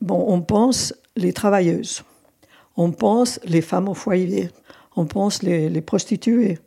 bon, 0.00 0.24
on 0.28 0.40
pense 0.40 0.94
les 1.16 1.32
travailleuses, 1.32 2.04
on 2.76 2.90
pense 2.90 3.40
les 3.44 3.60
femmes 3.60 3.88
au 3.88 3.94
foyer, 3.94 4.50
on 4.96 5.06
pense 5.06 5.42
les, 5.42 5.80
prostituées, 5.80 6.58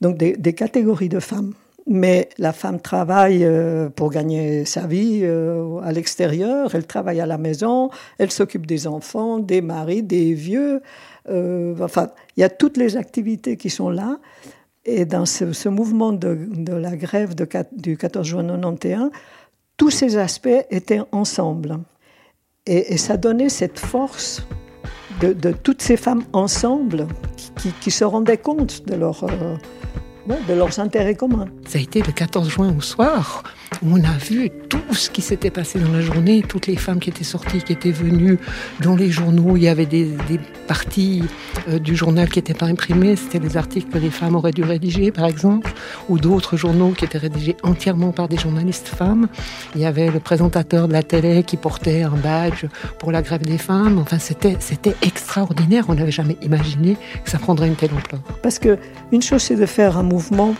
donc 0.00 0.16
des, 0.16 0.52
catégories 0.52 1.08
de 1.08 1.20
femmes. 1.20 1.54
Mais 1.86 2.30
la 2.38 2.54
femme 2.54 2.80
travaille 2.80 3.44
euh, 3.44 3.90
pour 3.90 4.10
gagner 4.10 4.64
sa 4.64 4.86
vie 4.86 5.20
euh, 5.22 5.80
à 5.80 5.92
l'extérieur, 5.92 6.74
elle 6.74 6.86
travaille 6.86 7.20
à 7.20 7.26
la 7.26 7.36
maison, 7.36 7.90
elle 8.16 8.30
s'occupe 8.30 8.64
des 8.64 8.86
enfants, 8.86 9.38
des 9.38 9.60
maris, 9.60 10.02
des 10.02 10.32
vieux. 10.32 10.80
Euh, 11.28 11.74
enfin, 11.80 12.10
il 12.36 12.40
y 12.40 12.44
a 12.44 12.48
toutes 12.48 12.78
les 12.78 12.96
activités 12.96 13.58
qui 13.58 13.68
sont 13.68 13.90
là. 13.90 14.18
Et 14.86 15.04
dans 15.04 15.26
ce, 15.26 15.68
mouvement 15.68 16.12
de, 16.12 16.38
la 16.72 16.96
grève 16.96 17.34
du 17.72 17.96
14 17.96 18.26
juin 18.26 18.46
91, 18.46 19.10
tous 19.76 19.90
ces 19.90 20.16
aspects 20.16 20.48
étaient 20.70 21.00
ensemble. 21.12 21.78
Et, 22.66 22.96
ça 22.96 23.16
donnait 23.16 23.48
cette 23.48 23.78
force 23.78 24.46
de, 25.20 25.52
toutes 25.52 25.82
ces 25.82 25.96
femmes 25.96 26.24
ensemble 26.32 27.06
qui, 27.80 27.90
se 27.90 28.04
rendaient 28.04 28.38
compte 28.38 28.86
de 28.86 28.94
leur 28.94 29.24
de 30.48 30.54
leurs 30.54 30.78
intérêts 30.80 31.14
communs. 31.14 31.46
Ça 31.66 31.78
a 31.78 31.82
été 31.82 32.00
le 32.02 32.12
14 32.12 32.48
juin 32.48 32.74
au 32.76 32.80
soir 32.80 33.42
on 33.82 34.02
a 34.02 34.16
vu 34.18 34.50
tout 34.68 34.94
ce 34.94 35.10
qui 35.10 35.22
s'était 35.22 35.50
passé 35.50 35.78
dans 35.78 35.90
la 35.90 36.00
journée, 36.00 36.42
toutes 36.42 36.66
les 36.66 36.76
femmes 36.76 37.00
qui 37.00 37.10
étaient 37.10 37.24
sorties, 37.24 37.62
qui 37.62 37.72
étaient 37.72 37.90
venues 37.90 38.38
dans 38.80 38.96
les 38.96 39.10
journaux. 39.10 39.56
Il 39.56 39.62
y 39.62 39.68
avait 39.68 39.86
des, 39.86 40.08
parties 40.66 41.22
euh, 41.68 41.78
du 41.78 41.94
journal 41.94 42.28
qui 42.28 42.38
n'étaient 42.38 42.54
pas 42.54 42.66
imprimées. 42.66 43.16
C'était 43.16 43.38
des 43.38 43.56
articles 43.56 43.90
que 43.90 43.98
les 43.98 44.10
femmes 44.10 44.34
auraient 44.34 44.52
dû 44.52 44.62
rédiger, 44.62 45.10
par 45.12 45.26
exemple, 45.26 45.72
ou 46.08 46.18
d'autres 46.18 46.56
journaux 46.56 46.90
qui 46.90 47.04
étaient 47.04 47.18
rédigés 47.18 47.56
entièrement 47.62 48.12
par 48.12 48.28
des 48.28 48.38
journalistes 48.38 48.88
femmes. 48.88 49.28
Il 49.74 49.80
y 49.80 49.86
avait 49.86 50.10
le 50.10 50.20
présentateur 50.20 50.88
de 50.88 50.92
la 50.92 51.02
télé 51.02 51.42
qui 51.42 51.56
portait 51.56 52.02
un 52.02 52.16
badge 52.16 52.66
pour 52.98 53.12
la 53.12 53.22
grève 53.22 53.42
des 53.42 53.58
femmes. 53.58 53.98
Enfin, 53.98 54.18
c'était, 54.18 54.56
c'était 54.60 54.96
extraordinaire. 55.02 55.84
On 55.88 55.94
n'avait 55.94 56.10
jamais 56.10 56.36
imaginé 56.42 56.96
que 57.24 57.30
ça 57.30 57.38
prendrait 57.38 57.68
une 57.68 57.76
telle 57.76 57.92
ampleur. 57.92 58.20
Parce 58.42 58.58
que 58.58 58.78
une 59.12 59.22
chose, 59.22 59.42
c'est 59.42 59.56
de 59.56 59.66
faire 59.66 59.98
un 59.98 60.02
mouvement 60.02 60.54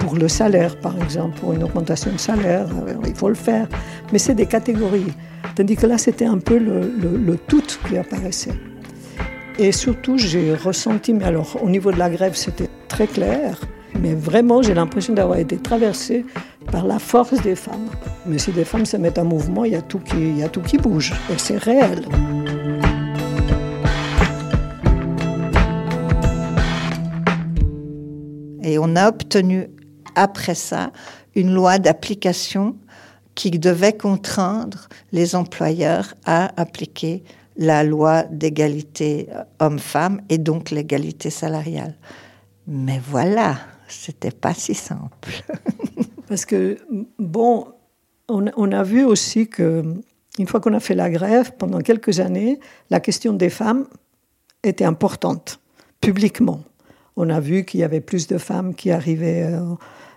pour 0.00 0.16
le 0.16 0.28
salaire, 0.28 0.76
par 0.80 1.00
exemple, 1.00 1.38
pour 1.38 1.52
une 1.52 1.62
augmentation 1.62 2.10
de 2.10 2.18
salaire, 2.18 2.66
euh, 2.88 2.94
il 3.06 3.14
faut 3.14 3.28
le 3.28 3.34
faire. 3.34 3.68
Mais 4.12 4.18
c'est 4.18 4.34
des 4.34 4.46
catégories. 4.46 5.12
Tandis 5.54 5.76
que 5.76 5.86
là, 5.86 5.98
c'était 5.98 6.24
un 6.24 6.38
peu 6.38 6.58
le, 6.58 7.36
tout 7.46 7.62
qui 7.86 7.96
apparaissait. 7.96 8.54
Et 9.58 9.72
surtout, 9.72 10.16
j'ai 10.16 10.54
ressenti, 10.54 11.12
mais 11.12 11.24
alors 11.24 11.58
au 11.62 11.68
niveau 11.68 11.92
de 11.92 11.98
la 11.98 12.08
grève, 12.08 12.34
c'était 12.34 12.70
très 12.88 13.06
clair, 13.06 13.60
mais 14.00 14.14
vraiment, 14.14 14.62
j'ai 14.62 14.72
l'impression 14.72 15.12
d'avoir 15.12 15.38
été 15.38 15.58
traversée 15.58 16.24
par 16.72 16.86
la 16.86 16.98
force 16.98 17.40
des 17.42 17.54
femmes. 17.54 17.90
Mais 18.26 18.38
si 18.38 18.52
des 18.52 18.64
femmes 18.64 18.86
se 18.86 18.96
mettent 18.96 19.18
en 19.18 19.26
mouvement, 19.26 19.64
il 19.64 19.72
y 19.72 19.76
a 19.76 19.82
tout 19.82 19.98
qui, 19.98 20.16
il 20.16 20.38
y 20.38 20.42
a 20.42 20.48
tout 20.48 20.62
qui 20.62 20.78
bouge, 20.78 21.12
et 21.30 21.34
c'est 21.36 21.58
réel. 21.58 22.06
Et 28.62 28.78
on 28.78 28.96
a 28.96 29.08
obtenu 29.08 29.68
après 30.14 30.54
ça 30.54 30.92
une 31.34 31.52
loi 31.52 31.78
d'application 31.78 32.76
qui 33.34 33.50
devait 33.50 33.92
contraindre 33.92 34.88
les 35.12 35.34
employeurs 35.34 36.14
à 36.24 36.60
appliquer 36.60 37.22
la 37.56 37.84
loi 37.84 38.24
d'égalité 38.24 39.28
homme-femme 39.60 40.20
et 40.28 40.38
donc 40.38 40.70
l'égalité 40.70 41.30
salariale. 41.30 41.94
Mais 42.66 43.00
voilà, 43.02 43.56
c'était 43.88 44.30
pas 44.30 44.54
si 44.54 44.74
simple. 44.74 45.42
Parce 46.28 46.44
que, 46.44 46.78
bon, 47.18 47.66
on, 48.28 48.46
on 48.56 48.72
a 48.72 48.82
vu 48.82 49.04
aussi 49.04 49.48
que, 49.48 49.84
une 50.38 50.46
fois 50.46 50.60
qu'on 50.60 50.74
a 50.74 50.80
fait 50.80 50.94
la 50.94 51.10
grève, 51.10 51.52
pendant 51.58 51.80
quelques 51.80 52.20
années, 52.20 52.60
la 52.88 53.00
question 53.00 53.32
des 53.32 53.50
femmes 53.50 53.86
était 54.62 54.84
importante, 54.84 55.60
publiquement. 56.00 56.60
On 57.16 57.28
a 57.28 57.40
vu 57.40 57.64
qu'il 57.64 57.80
y 57.80 57.82
avait 57.82 58.00
plus 58.00 58.26
de 58.26 58.38
femmes 58.38 58.74
qui 58.74 58.90
arrivaient 58.90 59.44
euh, 59.44 59.60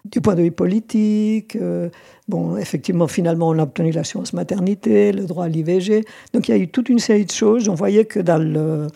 du 0.05 0.21
point 0.21 0.35
de 0.35 0.43
vue 0.43 0.51
politique. 0.51 1.55
Euh, 1.55 1.89
bon, 2.27 2.57
effectivement, 2.57 3.07
finalement, 3.07 3.49
on 3.49 3.59
a 3.59 3.63
obtenu 3.63 3.91
l'assurance 3.91 4.33
maternité, 4.33 5.11
le 5.11 5.25
droit 5.25 5.45
à 5.45 5.47
l'IVG. 5.47 6.05
Donc 6.33 6.47
il 6.47 6.51
y 6.51 6.53
a 6.53 6.57
eu 6.57 6.67
toute 6.67 6.89
une 6.89 6.99
série 6.99 7.25
de 7.25 7.31
choses. 7.31 7.69
On 7.69 7.75
voyait 7.75 8.05
que 8.05 8.19
dans, 8.19 8.41
euh, 8.41 8.87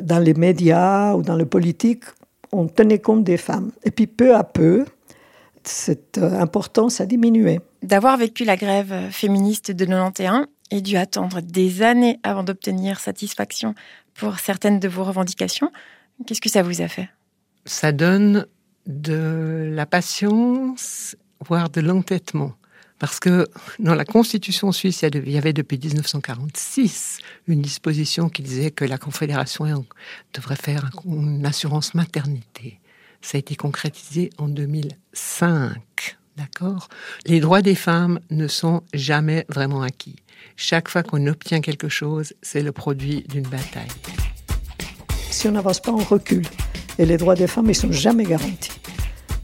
dans 0.00 0.18
les 0.18 0.34
médias 0.34 1.14
ou 1.14 1.22
dans 1.22 1.36
le 1.36 1.46
politique, 1.46 2.04
on 2.50 2.66
tenait 2.66 2.98
compte 2.98 3.24
des 3.24 3.36
femmes. 3.36 3.72
Et 3.84 3.90
puis 3.90 4.06
peu 4.06 4.34
à 4.34 4.44
peu, 4.44 4.84
cette 5.64 6.18
importance 6.18 7.00
a 7.00 7.06
diminué. 7.06 7.60
D'avoir 7.82 8.16
vécu 8.16 8.44
la 8.44 8.56
grève 8.56 8.92
féministe 9.10 9.70
de 9.70 9.84
91 9.84 10.46
et 10.72 10.80
dû 10.80 10.96
attendre 10.96 11.40
des 11.40 11.82
années 11.82 12.18
avant 12.22 12.42
d'obtenir 12.42 12.98
satisfaction 12.98 13.74
pour 14.14 14.38
certaines 14.38 14.80
de 14.80 14.88
vos 14.88 15.04
revendications, 15.04 15.70
qu'est-ce 16.24 16.40
que 16.40 16.50
ça 16.50 16.62
vous 16.62 16.80
a 16.80 16.88
fait? 16.88 17.08
Ça 17.64 17.92
donne 17.92 18.46
de 18.86 19.70
la 19.72 19.86
patience, 19.86 21.16
voire 21.40 21.70
de 21.70 21.80
l'entêtement. 21.80 22.54
Parce 22.98 23.18
que 23.18 23.48
dans 23.80 23.96
la 23.96 24.04
Constitution 24.04 24.70
suisse, 24.70 25.02
il 25.02 25.28
y 25.28 25.36
avait 25.36 25.52
depuis 25.52 25.76
1946 25.76 27.18
une 27.48 27.60
disposition 27.60 28.28
qui 28.28 28.42
disait 28.42 28.70
que 28.70 28.84
la 28.84 28.96
Confédération 28.96 29.84
devrait 30.34 30.54
faire 30.54 30.88
une 31.04 31.44
assurance 31.44 31.94
maternité. 31.94 32.78
Ça 33.20 33.38
a 33.38 33.40
été 33.40 33.56
concrétisé 33.56 34.30
en 34.38 34.48
2005. 34.48 36.16
D'accord? 36.36 36.88
Les 37.26 37.40
droits 37.40 37.60
des 37.60 37.74
femmes 37.74 38.20
ne 38.30 38.46
sont 38.46 38.82
jamais 38.94 39.46
vraiment 39.48 39.82
acquis. 39.82 40.16
Chaque 40.56 40.88
fois 40.88 41.02
qu'on 41.02 41.26
obtient 41.26 41.60
quelque 41.60 41.88
chose, 41.88 42.34
c'est 42.40 42.62
le 42.62 42.70
produit 42.72 43.24
d'une 43.28 43.48
bataille. 43.48 43.88
Si 45.32 45.48
on 45.48 45.52
n'avance 45.52 45.80
pas, 45.80 45.92
on 45.92 45.96
recule. 45.96 46.46
Et 46.98 47.06
les 47.06 47.16
droits 47.16 47.34
des 47.34 47.46
femmes, 47.46 47.70
ils 47.70 47.74
sont 47.74 47.90
jamais 47.90 48.24
garantis. 48.24 48.70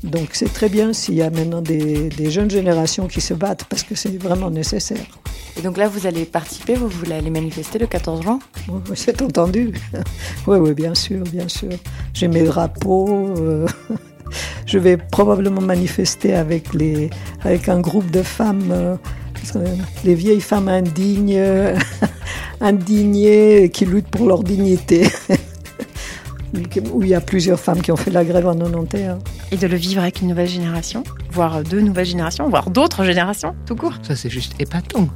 Donc 0.05 0.29
c'est 0.33 0.53
très 0.53 0.69
bien 0.69 0.93
s'il 0.93 1.15
y 1.15 1.23
a 1.23 1.31
maintenant 1.31 1.63
des, 1.63 2.31
jeunes 2.31 2.51
générations 2.51 3.09
qui 3.09 3.23
se 3.23 3.33
battent 3.33 3.65
parce 3.65 3.83
que 3.83 3.95
c'est 3.95 4.17
vraiment 4.23 4.51
nécessaire. 4.51 5.07
Et 5.57 5.63
donc 5.63 5.79
là, 5.79 5.89
vous 5.89 6.07
allez 6.07 6.27
participer, 6.27 6.75
vous 6.75 6.89
voulez 6.89 7.15
aller 7.15 7.31
manifester 7.31 7.79
le 7.79 7.87
14 7.87 8.23
juin? 8.23 8.39
Oui, 8.69 8.81
c'est 8.95 9.23
entendu. 9.23 9.73
oui, 10.47 10.59
oui, 10.59 10.75
bien 10.75 10.95
sûr, 10.95 11.25
bien 11.25 11.49
sûr. 11.49 11.71
J'ai 12.13 12.29
mes 12.29 12.45
drapeaux. 12.45 13.35
Euh, 13.39 13.67
je 14.67 14.79
vais 14.79 14.99
probablement 14.99 15.63
manifester 15.63 16.35
avec, 16.35 16.75
les, 16.75 17.09
avec 17.43 17.69
un 17.71 17.81
groupe 17.81 18.11
de 18.11 18.23
femmes, 18.23 18.71
euh, 18.71 18.97
les 20.05 20.15
vieilles 20.15 20.43
femmes 20.43 20.69
indignes, 20.69 21.43
indignées 22.61 23.71
qui 23.71 23.87
luttent 23.87 24.11
pour 24.11 24.27
leur 24.27 24.45
dignité. 24.45 25.09
Où 26.93 27.03
il 27.03 27.09
y 27.09 27.15
a 27.15 27.21
plusieurs 27.21 27.59
femmes 27.59 27.83
qui 27.83 27.93
ont 27.93 27.97
fait 27.97 28.11
la 28.11 28.25
grève 28.25 28.47
en 28.47 28.55
91. 28.55 29.19
Et 29.51 29.57
de 29.57 29.67
le 29.67 29.77
vivre 29.77 30.03
avec 30.03 30.21
une 30.21 30.29
nouvelle 30.29 30.49
génération, 30.49 31.03
voire 31.31 31.63
deux 31.63 31.81
nouvelles 31.81 32.07
générations, 32.07 32.49
voire 32.49 32.71
d'autres 32.71 33.05
générations, 33.05 33.55
tout 33.67 33.77
court. 33.77 33.95
Ça, 34.03 34.17
c'est 34.17 34.31
juste 34.31 34.55
épatant. 34.59 35.09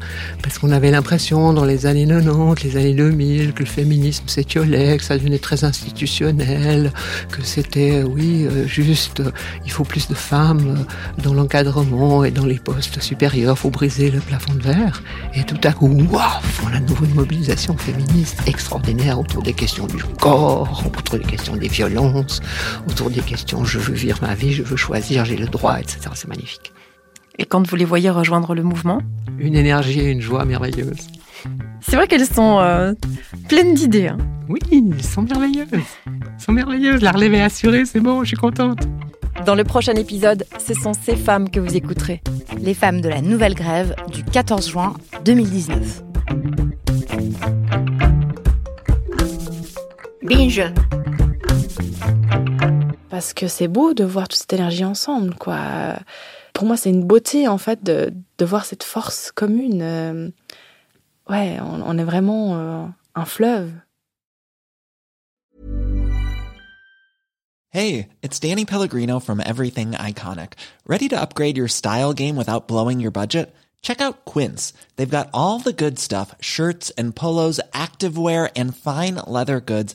Parce 0.42 0.58
qu'on 0.58 0.70
avait 0.70 0.90
l'impression, 0.90 1.52
dans 1.52 1.64
les 1.64 1.86
années 1.86 2.06
90, 2.06 2.64
les 2.64 2.76
années 2.76 2.94
2000, 2.94 3.52
que 3.52 3.60
le 3.60 3.68
féminisme 3.68 4.26
s'étiolait, 4.28 4.96
que 4.96 5.04
ça 5.04 5.16
devenait 5.18 5.38
très 5.38 5.64
institutionnel, 5.64 6.92
que 7.30 7.42
c'était, 7.42 8.02
oui, 8.02 8.46
euh, 8.46 8.66
juste, 8.66 9.20
euh, 9.20 9.30
il 9.64 9.70
faut 9.70 9.84
plus 9.84 10.08
de 10.08 10.14
femmes 10.14 10.76
euh, 10.78 11.22
dans 11.22 11.34
l'encadrement 11.34 12.24
et 12.24 12.30
dans 12.30 12.46
les 12.46 12.58
postes 12.58 13.00
supérieurs, 13.00 13.56
il 13.56 13.60
faut 13.60 13.70
briser 13.70 14.10
le 14.10 14.20
plafond 14.20 14.54
de 14.54 14.62
verre. 14.62 15.02
Et 15.34 15.44
tout 15.44 15.60
à 15.64 15.72
coup, 15.72 15.88
waouh, 15.88 16.22
on 16.64 16.74
a 16.74 16.80
de 16.80 16.86
nouveau 16.86 17.04
une 17.04 17.14
mobilisation 17.14 17.76
féministe 17.76 18.42
extraordinaire 18.46 19.18
autour 19.18 19.42
des 19.42 19.52
questions 19.52 19.86
du 19.86 20.02
corps, 20.20 20.84
autour 20.86 21.18
des 21.18 21.24
questions 21.32 21.56
des 21.56 21.68
violences, 21.68 22.42
autour 22.86 23.08
des 23.08 23.22
questions 23.22 23.64
je 23.64 23.78
veux 23.78 23.94
vivre 23.94 24.18
ma 24.20 24.34
vie, 24.34 24.52
je 24.52 24.62
veux 24.62 24.76
choisir, 24.76 25.24
j'ai 25.24 25.36
le 25.36 25.46
droit, 25.46 25.80
etc. 25.80 26.10
C'est 26.12 26.28
magnifique. 26.28 26.72
Et 27.38 27.46
quand 27.46 27.66
vous 27.66 27.76
les 27.76 27.86
voyez 27.86 28.10
rejoindre 28.10 28.54
le 28.54 28.62
mouvement? 28.62 29.00
Une 29.38 29.56
énergie 29.56 30.00
et 30.00 30.10
une 30.10 30.20
joie 30.20 30.44
merveilleuses. 30.44 31.08
C'est 31.80 31.96
vrai 31.96 32.06
qu'elles 32.06 32.26
sont 32.26 32.58
euh, 32.60 32.92
pleines 33.48 33.72
d'idées. 33.72 34.08
Hein. 34.08 34.18
Oui, 34.50 34.60
elles 34.70 35.02
sont 35.02 35.22
merveilleuses. 35.22 35.68
Elles 35.72 36.22
sont 36.38 36.52
merveilleuses. 36.52 37.00
La 37.00 37.12
relève 37.12 37.32
est 37.32 37.40
assurée, 37.40 37.86
c'est 37.86 38.00
bon, 38.00 38.22
je 38.24 38.28
suis 38.28 38.36
contente. 38.36 38.80
Dans 39.46 39.54
le 39.54 39.64
prochain 39.64 39.94
épisode, 39.94 40.44
ce 40.64 40.74
sont 40.74 40.92
ces 40.92 41.16
femmes 41.16 41.48
que 41.48 41.60
vous 41.60 41.74
écouterez. 41.74 42.20
Les 42.60 42.74
femmes 42.74 43.00
de 43.00 43.08
la 43.08 43.22
nouvelle 43.22 43.54
grève 43.54 43.96
du 44.12 44.22
14 44.22 44.68
juin 44.68 44.92
2019. 45.24 46.02
Binge 50.22 50.62
parce 53.12 53.34
que 53.34 53.46
c'est 53.46 53.68
beau 53.68 53.94
de 53.94 54.04
voir 54.04 54.26
toute 54.26 54.40
cette 54.40 54.52
énergie 54.54 54.84
ensemble, 54.84 55.34
quoi. 55.34 55.96
Pour 56.54 56.66
moi, 56.66 56.76
c'est 56.76 56.90
une 56.90 57.04
beauté, 57.04 57.46
en 57.46 57.58
fait, 57.58 57.82
de, 57.84 58.12
de 58.38 58.44
voir 58.44 58.64
cette 58.64 58.82
force 58.82 59.30
commune. 59.30 59.80
Euh, 59.82 60.30
ouais, 61.28 61.58
on, 61.60 61.98
est 61.98 62.04
vraiment 62.04 62.56
euh, 62.56 62.86
un 63.14 63.24
fleuve. 63.24 63.70
Hey, 67.70 68.08
it's 68.22 68.40
Danny 68.40 68.64
Pellegrino 68.64 69.20
from 69.20 69.40
Everything 69.40 69.92
Iconic. 69.92 70.54
Ready 70.86 71.08
to 71.08 71.16
upgrade 71.16 71.56
your 71.56 71.68
style 71.68 72.12
game 72.12 72.36
without 72.36 72.66
blowing 72.66 72.98
your 72.98 73.12
budget? 73.12 73.54
Check 73.82 74.00
out 74.00 74.24
Quince. 74.24 74.72
They've 74.96 75.08
got 75.08 75.28
all 75.34 75.58
the 75.58 75.72
good 75.72 75.98
stuff, 75.98 76.34
shirts 76.40 76.90
and 76.96 77.14
polos, 77.14 77.60
activewear, 77.72 78.50
and 78.56 78.76
fine 78.76 79.16
leather 79.26 79.60
goods, 79.60 79.94